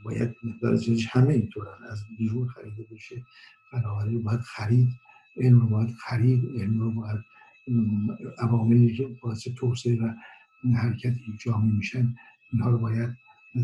باید 0.04 0.36
مقدار 0.42 0.76
زیادش 0.76 1.06
همه 1.10 1.32
اینطورن 1.32 1.84
از 1.90 2.04
بیرون 2.18 2.48
خریده 2.48 2.86
بشه 2.94 3.22
فناوری 3.70 4.14
رو 4.14 4.22
باید 4.22 4.40
خرید 4.40 4.88
علم 5.36 5.60
رو 5.60 5.66
باید 5.66 5.94
خرید 5.94 6.60
علم 6.60 6.80
رو 6.80 6.90
باید 6.90 7.24
عواملی 8.38 8.96
که 8.96 9.08
باعث 9.22 9.48
توسعه 9.56 9.96
و 9.96 10.14
حرکت 10.74 11.14
جامعه 11.38 11.72
میشن 11.72 12.14
اینها 12.52 12.70
رو 12.70 12.78
باید 12.78 13.10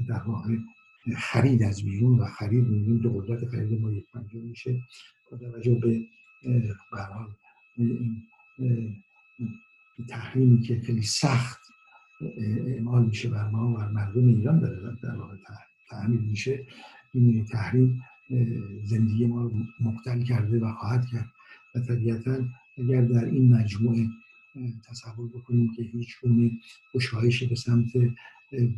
در 0.08 0.22
واقع 0.22 0.56
خرید 1.16 1.62
از 1.62 1.82
بیرون 1.82 2.18
و 2.18 2.24
خرید 2.24 2.64
می‌بینیم. 2.64 3.02
که 3.02 3.08
قدرت 3.08 3.48
خرید 3.48 3.80
ما 3.80 3.92
یک 3.92 4.04
پنجم 4.14 4.40
میشه. 4.40 4.80
با 5.30 5.38
توجه 5.38 5.74
به 5.74 6.00
برحال 6.92 7.28
این 7.76 8.22
تحریمی 10.08 10.60
که 10.60 10.80
خیلی 10.80 11.02
سخت 11.02 11.58
اعمال 12.66 13.04
میشه 13.04 13.28
بر 13.28 13.48
ما 13.48 13.68
و 13.68 13.92
مردم 13.92 14.26
ایران 14.26 14.60
داره 14.60 14.96
در 15.02 15.16
واقع 15.16 15.36
تحمیل 15.90 16.20
میشه. 16.20 16.66
این 17.14 17.44
تحریم 17.44 18.02
زندگی 18.84 19.26
ما 19.26 19.42
رو 19.42 19.52
مقتل 19.80 20.22
کرده 20.22 20.60
و 20.60 20.72
خواهد 20.72 21.06
کرد 21.12 21.32
و 21.74 21.80
طبیعتا 21.80 22.44
اگر 22.78 23.02
در 23.02 23.24
این 23.24 23.54
مجموعه 23.54 24.06
تصور 24.88 25.28
بکنیم 25.28 25.74
که 25.76 25.82
هیچ 25.82 26.20
گونه 26.22 26.50
گشایشی 26.94 27.46
به 27.46 27.54
سمت 27.54 27.88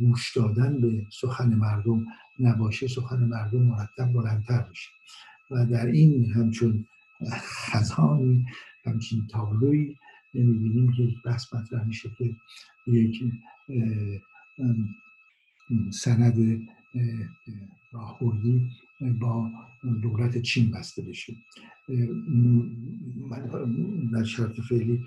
گوش 0.00 0.36
دادن 0.36 0.80
به 0.80 1.06
سخن 1.10 1.54
مردم 1.54 2.06
نباشه 2.40 2.88
سخن 2.88 3.24
مردم 3.24 3.62
مرتب 3.62 4.12
بلندتر 4.12 4.68
میشه 4.68 4.88
و 5.50 5.66
در 5.66 5.86
این 5.86 6.32
همچون 6.32 6.86
خزان 7.72 8.46
همچین 8.84 9.26
تابلوی 9.26 9.96
می‌بینیم 10.34 10.92
که 10.92 11.02
یک 11.02 11.22
بحث 11.24 11.54
مطرح 11.54 11.84
میشه 11.84 12.10
که 12.18 12.36
یک 12.86 13.22
سند 15.90 16.60
راهبردی 17.92 18.70
با 19.20 19.50
دولت 20.02 20.42
چین 20.42 20.70
بسته 20.70 21.02
بشه. 21.02 21.34
در 24.12 24.24
شرط 24.24 24.60
فعلی 24.60 25.00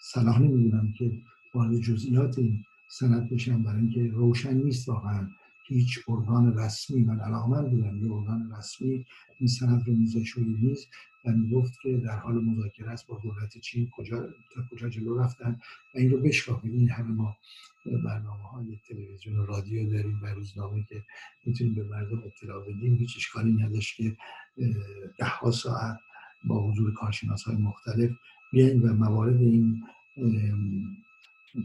صلاح 0.00 0.42
نمی‌دونم 0.42 0.92
که 0.98 1.12
وارد 1.54 1.78
جزئیات 1.78 2.38
این 2.38 2.64
سند 2.88 3.30
بشم 3.30 3.62
برای 3.62 3.80
اینکه 3.80 4.06
روشن 4.06 4.54
نیست 4.54 4.88
واقعا. 4.88 5.28
هیچ 5.66 5.98
ارگان 6.08 6.58
رسمی 6.58 7.04
من 7.04 7.20
علاقمند 7.20 7.70
بودم 7.70 7.96
یه 7.96 8.12
ارگان 8.12 8.52
رسمی 8.58 9.04
این 9.40 9.48
سند 9.48 9.82
رو 9.86 9.92
میزش 9.96 10.30
روی 10.30 10.44
میز. 10.44 10.86
و 11.24 11.32
می‌گفت 11.32 11.72
که 11.82 11.96
در 11.96 12.18
حال 12.18 12.34
مذاکره 12.44 12.90
است 12.90 13.06
با 13.06 13.20
دولت 13.22 13.58
چین 13.58 13.90
کجا 13.96 14.28
تا 14.54 14.62
کجا 14.70 14.88
جلو 14.88 15.18
رفتن 15.18 15.60
و 15.94 15.98
این 15.98 16.10
رو 16.10 16.18
بشکافیم 16.18 16.72
این 16.72 16.90
همه 16.90 17.10
ما 17.10 17.36
برنامه 18.04 18.42
های 18.42 18.78
تلویزیون 18.88 19.38
و 19.38 19.46
رادیو 19.46 19.90
داریم 19.90 20.20
و 20.22 20.26
روزنامه 20.26 20.84
که 20.88 21.02
می‌تونیم 21.44 21.74
به 21.74 21.84
مردم 21.84 22.22
اطلاع 22.26 22.62
بدیم. 22.68 22.94
هیچ 22.94 23.16
اشکالی 23.16 23.52
نداشت 23.52 23.96
که 23.96 24.16
ده 25.18 25.26
ها 25.26 25.50
ساعت 25.50 25.98
با 26.44 26.70
حضور 26.70 26.94
کارشناس 26.94 27.42
های 27.42 27.56
مختلف 27.56 28.10
بیایم 28.52 28.82
و 28.84 28.92
موارد 28.92 29.40
این 29.40 29.82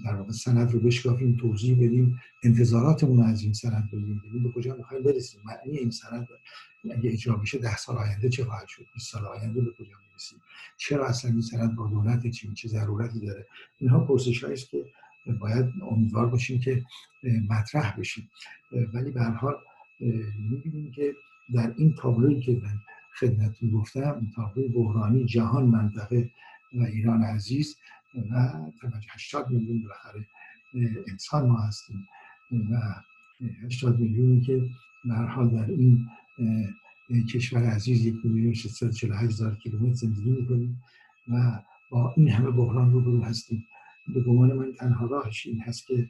در 0.06 0.16
واقع 0.16 0.32
سند 0.32 0.72
رو 0.72 0.80
بشکافیم 0.80 1.38
توضیح 1.42 1.76
بدیم 1.76 2.20
انتظاراتمون 2.44 3.24
از 3.24 3.44
این 3.44 3.54
سند 3.54 3.90
بگیم 3.94 4.22
بگیم 4.26 4.44
به 4.44 4.52
کجا 4.52 4.76
می‌خوایم 4.76 5.04
برسیم. 5.04 5.42
معنی 5.46 5.78
این 5.78 5.92
سند 5.92 6.28
اگه 6.84 7.12
اجرا 7.12 7.36
بشه 7.36 7.58
ده 7.58 7.78
سال 7.78 7.98
آینده 7.98 8.30
چه 8.30 8.46
خواهد 8.46 8.68
شد؟ 8.68 8.86
20 8.94 9.12
سال 9.12 9.26
آینده 9.26 9.62
به 9.62 9.72
کجا 9.72 9.96
می‌رسیم؟ 10.10 10.40
چرا 10.78 11.08
اصلا 11.08 11.32
این 11.32 11.42
سند 11.42 11.76
با 11.76 11.88
دولت 11.88 12.28
چین 12.28 12.54
چه 12.54 12.68
ضرورتی 12.68 13.20
داره؟ 13.20 13.48
اینها 13.80 14.00
پرسش 14.00 14.44
است 14.44 14.70
که 14.70 14.86
باید 15.40 15.66
امیدوار 15.92 16.26
باشیم 16.26 16.60
که 16.60 16.86
مطرح 17.50 18.00
بشیم. 18.00 18.30
ولی 18.94 19.12
به 19.12 19.22
هر 19.22 19.32
حال 19.32 19.56
می‌بینیم 20.50 20.92
که 20.92 21.14
در 21.54 21.74
این 21.78 21.96
تابلویی 21.96 22.42
که 22.42 22.52
من 22.52 22.80
خدمتتون 23.20 23.72
گفتم 23.72 24.28
تابلوی 24.36 24.68
بحرانی 24.68 25.26
جهان 25.26 25.66
منطقه 25.66 26.30
و 26.74 26.84
ایران 26.84 27.24
عزیز 27.24 27.76
و 28.32 28.50
80 29.10 29.50
میلیون 29.50 29.82
بالاخره 29.82 30.26
انسان 31.08 31.50
ما 31.50 31.58
هستیم. 31.58 32.08
و 32.52 32.96
80 33.64 34.00
میلیونی 34.00 34.42
که 34.42 34.62
به 35.06 35.16
حال 35.16 35.50
در 35.50 35.66
این 35.70 36.08
کشور 37.34 37.64
عزیز 37.64 38.06
یک 38.06 38.16
میلیون 38.24 38.54
648 38.54 39.24
هزار 39.24 39.56
کیلومتر 39.56 39.94
زندگی 39.94 40.30
می‌کنیم 40.30 40.84
و 41.28 41.60
با 41.90 42.14
این 42.18 42.30
همه 42.30 42.52
بحران 42.52 42.92
رو 42.92 43.24
هستیم. 43.24 43.66
به 44.14 44.22
گمان 44.22 44.54
من 44.54 44.74
تنها 44.74 45.06
راهش 45.06 45.48
این 45.48 45.62
هست 45.62 45.88
که 45.88 46.10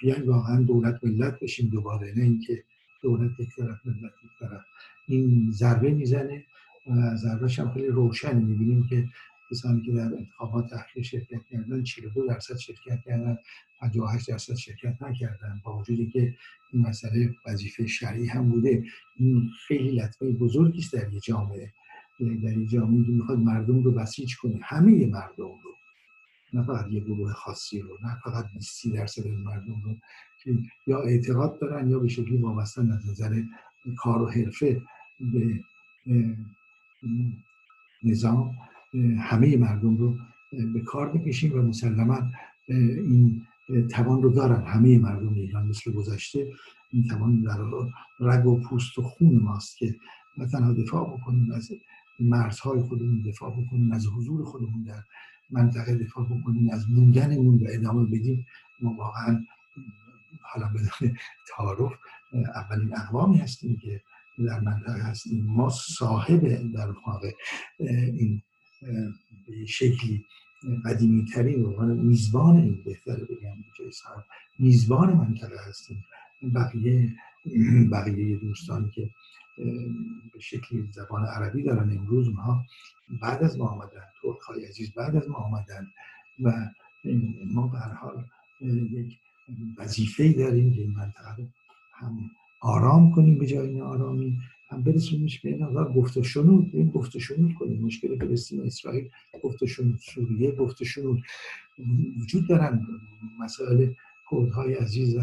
بیاین 0.00 0.22
واقعا 0.22 0.62
دولت 0.62 1.04
ملت 1.04 1.40
بشیم 1.40 1.68
دوباره 1.68 2.12
نه 2.16 2.22
اینکه 2.22 2.64
دولت 3.02 3.40
یک 3.40 3.56
طرف 3.56 3.86
ملت 3.86 4.12
یک 4.24 4.30
طرف. 4.40 4.60
این 5.08 5.50
ضربه 5.50 5.90
می‌زنه 5.90 6.44
و 6.86 7.16
ضربهش 7.16 7.58
هم 7.58 7.72
خیلی 7.72 7.86
روشن 7.86 8.36
می‌بینیم 8.36 8.86
که 8.86 9.08
کسانی 9.50 9.82
که 9.82 9.92
در 9.92 10.14
انتخابات 10.18 10.72
اخیر 10.72 11.02
شرکت 11.02 11.44
کردن 11.50 11.82
42 11.82 12.26
درصد 12.26 12.56
شرکت 12.56 13.00
کردن 13.04 13.38
58 13.80 14.28
درصد 14.28 14.54
شرکت 14.54 15.02
نکردن. 15.02 15.60
با 15.64 15.78
وجودی 15.78 16.06
که 16.06 16.34
این 16.72 16.82
مسئله 16.82 17.34
وظیفه 17.46 17.86
شرعی 17.86 18.26
هم 18.26 18.48
بوده 18.48 18.84
این 19.16 19.50
خیلی 19.66 19.90
لطمه 19.90 20.30
بزرگی 20.30 20.78
است 20.78 20.94
در 20.94 21.12
یه 21.12 21.20
جامعه. 21.20 21.72
در 22.20 22.58
یه 22.58 22.66
جامعه 22.66 23.04
که 23.04 23.12
می‌خواد 23.12 23.38
مردم 23.38 23.82
رو 23.82 23.92
بسیج 23.92 24.36
کنه 24.36 24.60
همه 24.62 25.06
مردم 25.06 25.44
رو. 25.44 25.76
نه 26.52 26.62
فقط 26.62 26.90
یه 26.90 27.00
گروه 27.00 27.32
خاصی 27.32 27.80
رو 27.80 27.98
نه 28.02 28.16
فقط 28.24 28.44
20 28.54 28.88
درصد 28.94 29.26
مردم 29.26 29.82
رو 29.84 29.94
که 30.44 30.58
یا 30.86 31.02
اعتقاد 31.02 31.58
دارن 31.60 31.90
یا 31.90 31.98
به 31.98 32.08
شکلی 32.08 32.36
وابسته 32.36 32.80
از 32.80 33.08
نظر 33.10 33.42
کار 33.96 34.22
و 34.22 34.30
حرفه 34.30 34.82
به 35.20 35.60
نظام. 38.02 38.54
همه 39.18 39.56
مردم 39.56 39.96
رو 39.96 40.16
به 40.74 40.80
کار 40.80 41.12
بکشیم 41.12 41.58
و 41.58 41.62
مسلما 41.62 42.18
این 42.68 43.42
توان 43.90 44.22
رو 44.22 44.30
دارن 44.30 44.66
همه 44.66 44.98
مردم 44.98 45.34
ایران 45.34 45.66
مثل 45.66 45.92
گذشته. 45.92 46.52
این 46.92 47.08
توان 47.08 47.42
در 47.42 47.58
رگ 48.20 48.46
و 48.46 48.60
پوست 48.60 48.98
و 48.98 49.02
خون 49.02 49.34
ماست 49.34 49.78
که 49.78 49.94
نه 50.38 50.46
تنها 50.46 50.72
دفاع 50.72 51.16
بکنیم 51.16 51.52
از 51.52 51.72
مرزهای 52.20 52.82
خودمون 52.82 53.22
دفاع 53.22 53.50
بکنیم 53.50 53.92
از 53.92 54.06
حضور 54.06 54.44
خودمون 54.44 54.82
در 54.82 55.02
منطقه 55.50 55.94
دفاع 55.94 56.24
بکنیم 56.24 56.70
از 56.70 56.90
موندنمون 56.90 57.54
و 57.54 57.66
ادامه 57.68 58.04
بدیم. 58.04 58.46
ما 58.80 58.94
واقعا 58.94 59.44
حالا 60.40 60.68
بدون 60.68 61.16
تعارف 61.56 61.92
اولین 62.32 62.96
اقوامی 62.96 63.38
هستیم 63.38 63.76
که 63.76 64.00
در 64.46 64.60
منطقه 64.60 65.02
هستیم. 65.02 65.46
ما 65.46 65.70
صاحب 65.70 66.72
در 66.72 66.90
واقع 67.06 67.32
این 67.78 68.42
به 69.46 69.66
شکلی 69.66 70.24
قدیمی 70.84 71.24
ترین 71.24 71.66
میزبان 71.94 72.56
این 72.56 72.82
بهتره 72.84 73.24
بگم 73.24 73.56
میزبان 74.58 75.12
منطقه 75.12 75.56
هستیم. 75.68 76.04
بقیه 76.54 77.12
بقیه 77.92 78.36
دوستانی 78.36 78.90
که 78.94 79.10
به 80.32 80.40
شکلی 80.40 80.88
زبان 80.92 81.24
عربی 81.24 81.62
دارن 81.62 81.98
امروز 81.98 82.28
اونها 82.28 82.64
بعد 83.22 83.42
از 83.42 83.58
ما 83.58 83.66
آمدن 83.66 84.02
ترک 84.22 84.38
های 84.38 84.64
عزیز 84.64 84.92
بعد 84.92 85.16
از 85.16 85.28
ما 85.28 85.36
آمدن 85.36 85.86
و 86.42 86.52
ما 87.46 87.66
به 87.66 87.78
حال 87.78 88.24
یک 88.90 89.18
وظیفه 89.78 90.32
داریم 90.32 90.72
که 90.74 90.80
این 90.80 90.90
منطقه 90.90 91.36
رو 91.36 91.44
هم 91.92 92.30
آرام 92.60 93.12
کنیم 93.12 93.38
به 93.38 93.46
جای 93.46 93.80
آرامی. 93.80 94.38
هم 94.70 94.82
برسونیمش 94.82 95.40
به 95.40 95.48
این 95.48 95.66
گفت 95.66 96.16
و 96.16 96.22
شنود 96.22 96.70
این 96.72 96.88
گفت 96.88 97.16
و 97.16 97.20
شنود 97.20 97.54
کنیم. 97.54 97.82
مشکل 97.82 98.18
فلسطین 98.18 98.60
اسرائیل 98.60 99.08
گفت 99.42 99.62
و 99.62 99.66
شنود 99.66 99.98
سوریه 99.98 100.52
گفت 100.52 100.82
و 100.82 100.84
شنود 100.84 101.22
وجود 102.20 102.48
دارن. 102.48 102.86
مسائل 103.40 103.90
کردهای 104.30 104.74
عزیز 104.74 105.16
و 105.16 105.20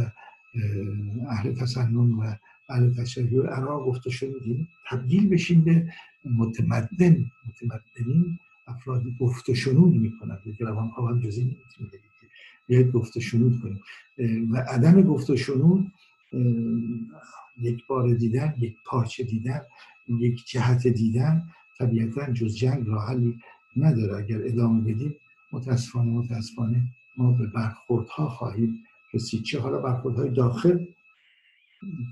اهل 1.27 1.53
تسنن 1.53 2.11
و 2.11 2.35
اهل 2.69 2.93
تشیع 2.93 3.41
عراق 3.41 3.85
گفت 3.85 4.07
و 4.07 4.09
شنودیم 4.09 4.67
تبدیل 4.89 5.29
بشیم 5.29 5.61
به 5.61 5.93
متمدن 6.25 7.25
متمدنین 7.47 8.39
افرادی 8.67 9.15
گفت 9.19 9.49
و 9.49 9.55
شنود 9.55 9.95
می‌کنن 9.95 10.37
دیگه 10.43 10.65
روان 10.65 10.91
هم 10.97 11.19
جزی 11.19 11.57
بگیم 12.67 12.91
گفت 12.91 13.17
و 13.17 13.19
شنود 13.19 13.61
کنیم. 13.61 13.81
و 14.51 14.57
عدم 14.57 15.01
گفت 15.01 15.29
و 15.29 15.37
شنود 15.37 15.91
یک 17.61 17.87
بار 17.87 18.13
دیدن 18.13 18.55
یک 18.59 18.75
پارچه 18.85 19.23
دیدن 19.23 19.61
یک 20.07 20.45
جهت 20.45 20.87
دیدن 20.87 21.43
طبیعتا 21.79 22.31
جز 22.31 22.55
جنگ 22.55 22.87
راه 22.87 23.07
حلی 23.07 23.39
نداره. 23.77 24.17
اگر 24.17 24.39
ادامه 24.45 24.93
بدیم 24.93 25.15
متاسفانه 25.51 26.11
متاسفانه 26.11 26.83
ما 27.17 27.31
به 27.31 27.47
برخوردها 27.47 28.29
خواهیم 28.29 28.83
رسید. 29.13 29.43
چه 29.43 29.59
حالا 29.59 29.77
برخوردهای 29.77 30.29
داخل؟ 30.29 30.85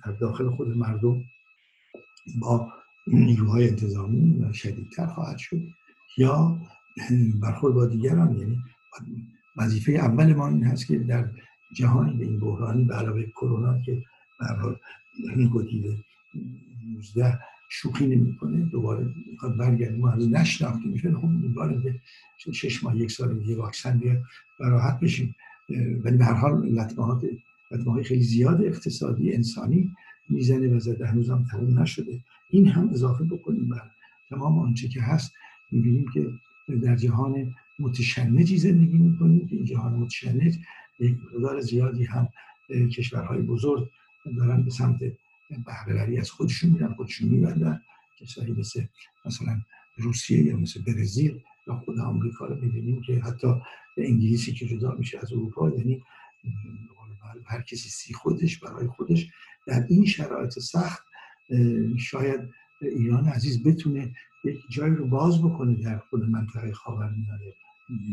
در 0.05 0.11
داخل 0.11 0.49
خود 0.49 0.77
مردم 0.77 1.23
با 2.39 2.73
نیروهای 3.07 3.69
انتظامی 3.69 4.53
شدیدتر 4.53 5.05
خواهد 5.05 5.37
شد. 5.37 5.61
یا 6.17 6.59
برخورد 7.41 7.73
با 7.73 7.85
دیگران 7.85 8.39
یعنی 8.39 8.57
وظیفه 9.57 9.91
اول 9.91 10.33
ما 10.33 10.47
این 10.47 10.63
هست 10.63 10.87
که 10.87 10.97
در 10.97 11.29
جهانی 11.73 12.17
به 12.17 12.25
این 12.25 12.39
بحرانی 12.39 12.83
به 12.83 12.95
علاوه 12.95 13.23
کرونا 13.25 13.81
که 13.81 14.03
برحال 15.23 15.47
گدیده 15.47 15.97
19 16.95 17.39
شوخی 17.69 18.07
نمی‌کنه. 18.07 18.65
دوباره 18.65 19.07
می‌خواد 19.31 19.57
برگردیم 19.57 19.99
ما 19.99 20.11
از 20.11 20.29
نشناختیم 20.29 20.91
میشه. 20.91 21.13
خب 21.13 21.25
امیدواریم 21.25 21.81
که 21.81 22.51
شش 22.51 22.83
ماه 22.83 22.97
یک 22.97 23.11
سال 23.11 23.39
دیگه 23.39 23.55
واکسن 23.55 23.97
بیاد 23.97 24.21
و 24.59 24.63
راحت 24.63 24.99
بشیم. 24.99 25.35
ولی 26.03 26.17
به 26.17 26.25
هر 26.25 26.33
حال 26.33 26.69
لطمه 26.69 27.93
های 27.93 28.03
خیلی 28.03 28.23
زیاد 28.23 28.63
اقتصادی 28.63 29.33
انسانی 29.33 29.91
می‌زنه 30.29 30.67
و 30.67 30.79
زده. 30.79 31.05
هنوز 31.05 31.29
هم 31.29 31.45
تموم 31.51 31.79
نشده. 31.79 32.19
این 32.49 32.67
هم 32.67 32.89
اضافه 32.89 33.23
بکنیم 33.23 33.69
بر 33.69 33.81
تمام 34.29 34.59
آنچه 34.59 34.87
که 34.87 35.01
هست. 35.01 35.31
می‌بینیم 35.71 36.05
که 36.13 36.27
در 36.81 36.95
جهان 36.95 37.53
متشنجی 37.79 38.57
زندگی 38.57 38.97
می‌کنیم. 38.97 39.47
این 39.51 39.65
جهان 39.65 39.93
متشنج 39.93 40.57
یک 40.99 41.15
مقدار 41.25 41.61
زیادی 41.61 42.03
هم 42.03 42.27
کشورهای 42.69 43.41
بزرگ 43.41 43.89
دارن 44.37 44.63
به 44.63 44.71
سمت 44.71 44.99
بهرهوری 45.65 46.19
از 46.19 46.31
خودشون 46.31 46.69
میرن 46.69 46.93
خودشون 46.93 47.29
میبندن. 47.29 47.81
کشوری 48.19 48.51
مثل 48.51 48.83
مثلا 49.25 49.61
روسیه 49.97 50.43
یا 50.43 50.57
مثل 50.57 50.81
برزیل 50.81 51.39
یا 51.67 51.75
خود 51.75 51.99
آمریکا 51.99 52.45
رو 52.45 52.55
می‌بینیم 52.55 53.01
که 53.01 53.19
حتی 53.19 53.47
انگلیسی 53.97 54.53
که 54.53 54.65
جدا 54.67 54.95
میشه 54.95 55.19
از 55.19 55.33
اروپا 55.33 55.69
یعنی 55.69 56.03
هر 57.45 57.61
کسی 57.61 57.89
سی 57.89 58.13
خودش 58.13 58.57
برای 58.57 58.87
خودش 58.87 59.27
در 59.67 59.85
این 59.89 60.05
شرایط 60.05 60.59
سخت 60.59 61.03
شاید 61.97 62.41
ایران 62.81 63.25
عزیز 63.25 63.63
بتونه 63.63 64.15
یک 64.43 64.59
جایی 64.69 64.95
رو 64.95 65.07
باز 65.07 65.41
بکنه 65.41 65.73
در 65.73 65.97
خود 65.97 66.29
منطقه 66.29 66.73
خاورمیانه. 66.73 67.53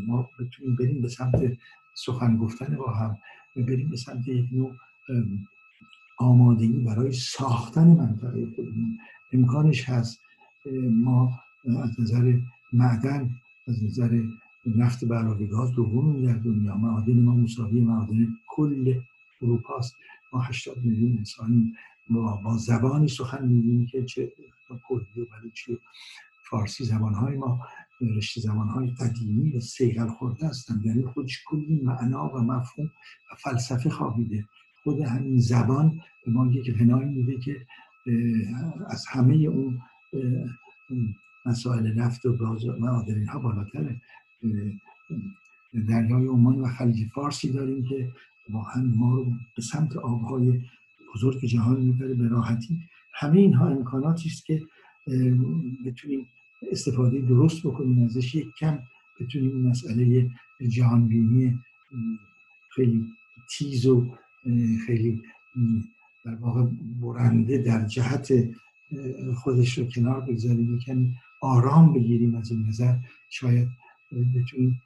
ما 0.06 0.30
بتونیم 0.40 0.76
بریم 0.76 1.02
به 1.02 1.08
سمت 1.08 1.58
سخن 1.94 2.36
گفتن 2.36 2.76
با 2.76 2.92
هم 2.92 3.18
بریم 3.56 3.88
به 3.88 3.96
سمت 3.96 4.28
یک 4.28 4.48
نوع 4.52 4.74
آمادگی 6.18 6.78
برای 6.78 7.12
ساختن 7.12 7.86
منطقه 7.86 8.46
خودمون. 8.56 8.98
امکانش 9.32 9.88
هست 9.88 10.20
ما 10.90 11.40
از 11.82 12.00
نظر 12.00 12.38
معدن 12.72 13.30
از 13.68 13.84
نظر 13.84 14.22
نفت 14.66 15.04
برای 15.04 15.46
گاز 15.46 15.72
دوم 15.72 16.26
در 16.26 16.32
دنیا 16.32 16.76
معادن 16.76 17.22
ما 17.22 17.34
مساوی 17.34 17.80
معادن 17.80 18.28
کل 18.48 19.00
اروپا 19.42 19.76
است. 19.76 19.96
ما 20.32 20.40
80 20.40 20.76
میلیون 20.84 21.18
انسانی 21.18 21.74
با, 22.10 22.36
با 22.36 22.56
زبانی 22.56 23.08
سخن 23.08 23.48
میگیم 23.48 23.86
که 23.86 24.04
چه 24.04 24.26
کردی 24.26 24.52
و 24.70 25.24
بلوچی 25.40 25.78
فارسی 26.50 26.84
زبانهای 26.84 27.36
ما 27.36 27.60
رشته 28.00 28.40
زبانهای 28.40 28.90
قدیمی 28.90 29.50
و 29.50 29.60
سیغل 29.60 30.08
خورده 30.08 30.46
هستند. 30.46 30.86
یعنی 30.86 31.02
خودش 31.06 31.44
کلی 31.46 31.80
معنا 31.82 32.28
و 32.28 32.38
مفهوم 32.38 32.90
و 33.32 33.34
فلسفه 33.36 33.90
خوابیده. 33.90 34.44
خود 34.88 35.00
همین 35.00 35.40
زبان 35.40 36.00
به 36.24 36.32
ما 36.32 36.46
یک 36.46 36.74
غنایی 36.78 37.08
میده 37.08 37.38
که 37.38 37.66
از 38.86 39.06
همه 39.08 39.34
اون 39.34 39.78
مسائل 41.46 41.92
نفت 42.00 42.26
و 42.26 42.32
گاز 42.32 42.64
و 42.64 42.76
معادن 42.78 43.26
ها 43.26 43.38
بالاتره. 43.38 44.00
دریای 45.88 46.26
عمان 46.26 46.60
و 46.60 46.68
خلیج 46.68 47.08
فارسی 47.14 47.52
داریم 47.52 47.84
که 47.88 48.12
واقعا 48.50 48.82
ما 48.82 49.14
رو 49.14 49.24
به 49.56 49.62
سمت 49.62 49.96
آبهای 49.96 50.60
بزرگ 51.14 51.44
جهان 51.44 51.80
می‌بره 51.80 52.14
به 52.14 52.28
راحتی. 52.28 52.78
همه 53.14 53.38
اینها 53.38 53.68
امکاناتی 53.68 54.28
است 54.28 54.46
که 54.46 54.62
بتونیم 55.86 56.26
استفاده 56.72 57.20
درست 57.20 57.66
بکنیم 57.66 58.04
ازش 58.04 58.34
یک 58.34 58.48
کم 58.60 58.78
بتونیم 59.20 59.68
مسئله 59.68 60.30
جهانبینی 60.68 61.58
خیلی 62.70 63.04
تیز 63.50 63.86
و 63.86 64.06
خیلی 64.86 65.22
در 66.24 66.34
واقع 66.34 66.66
برنده 67.02 67.58
در 67.58 67.86
جهت 67.86 68.32
خودش 69.34 69.78
رو 69.78 69.84
کنار 69.84 70.20
بگذاریم 70.20 70.76
یکم 70.76 71.06
آرام 71.40 71.92
بگیریم 71.92 72.34
از 72.34 72.50
این 72.50 72.66
نظر. 72.68 72.96
شاید 73.30 73.68
بتونیم 74.12 74.80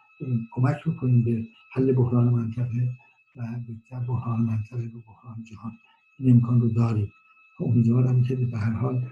کمک 0.53 0.85
بکنیم 0.87 1.23
به 1.23 1.47
حل 1.73 1.93
بحران 1.93 2.29
منطقه 2.29 2.89
و 3.37 3.47
بهتر 3.69 4.07
بحران 4.07 4.41
منطقه 4.41 4.85
و 4.85 5.01
بحران 5.07 5.45
جهان. 5.51 5.73
این 6.19 6.31
امکان 6.31 6.61
رو 6.61 6.69
داریم. 6.69 7.13
امیدوارم 7.61 8.23
که 8.23 8.37
به 8.37 8.59
هر 8.59 8.73
حال 8.73 9.07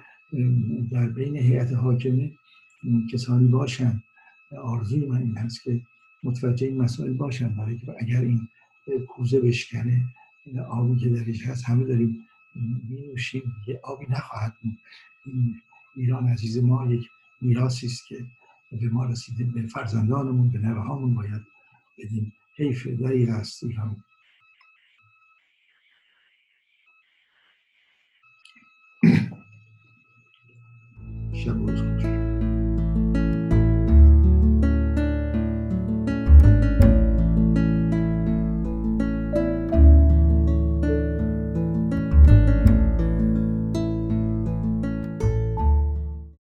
در 0.90 1.08
بین 1.08 1.36
هیئت 1.36 1.72
حاکمه 1.72 2.30
کسانی 3.12 3.48
باشن. 3.48 4.02
آرزوی 4.62 5.06
من 5.06 5.18
این 5.18 5.36
هست 5.36 5.62
که 5.62 5.80
متوجه 6.22 6.66
این 6.66 6.82
مسائل 6.82 7.12
باشن 7.12 7.48
برای 7.48 7.78
اگر 7.98 8.20
این 8.20 8.48
کوزه 9.08 9.40
بشکنه 9.40 10.04
آبی 10.58 11.00
که 11.00 11.08
درش 11.08 11.46
هست 11.46 11.64
همه 11.64 11.84
داریم 11.84 12.26
می 12.88 13.06
نوشیم 13.06 13.42
آبی 13.82 14.06
نخواهد 14.10 14.54
بود. 14.62 14.78
این 15.26 15.54
ایران 15.96 16.28
عزیز 16.28 16.58
ما 16.58 16.92
یک 16.92 17.08
میراسی 17.40 17.86
است 17.86 18.06
که 18.08 18.24
به 18.72 18.88
ما 18.88 19.04
رسیده 19.04 19.44
به 19.44 19.66
فرزندانمون 19.66 20.50
به 20.50 20.58
نوهامون 20.58 21.14
باید 21.14 21.42
بدیم. 21.98 22.32
حیف 22.56 22.86
دریغ 22.86 23.28
است 23.28 23.64
ایران. 23.64 23.96
شب 31.34 31.89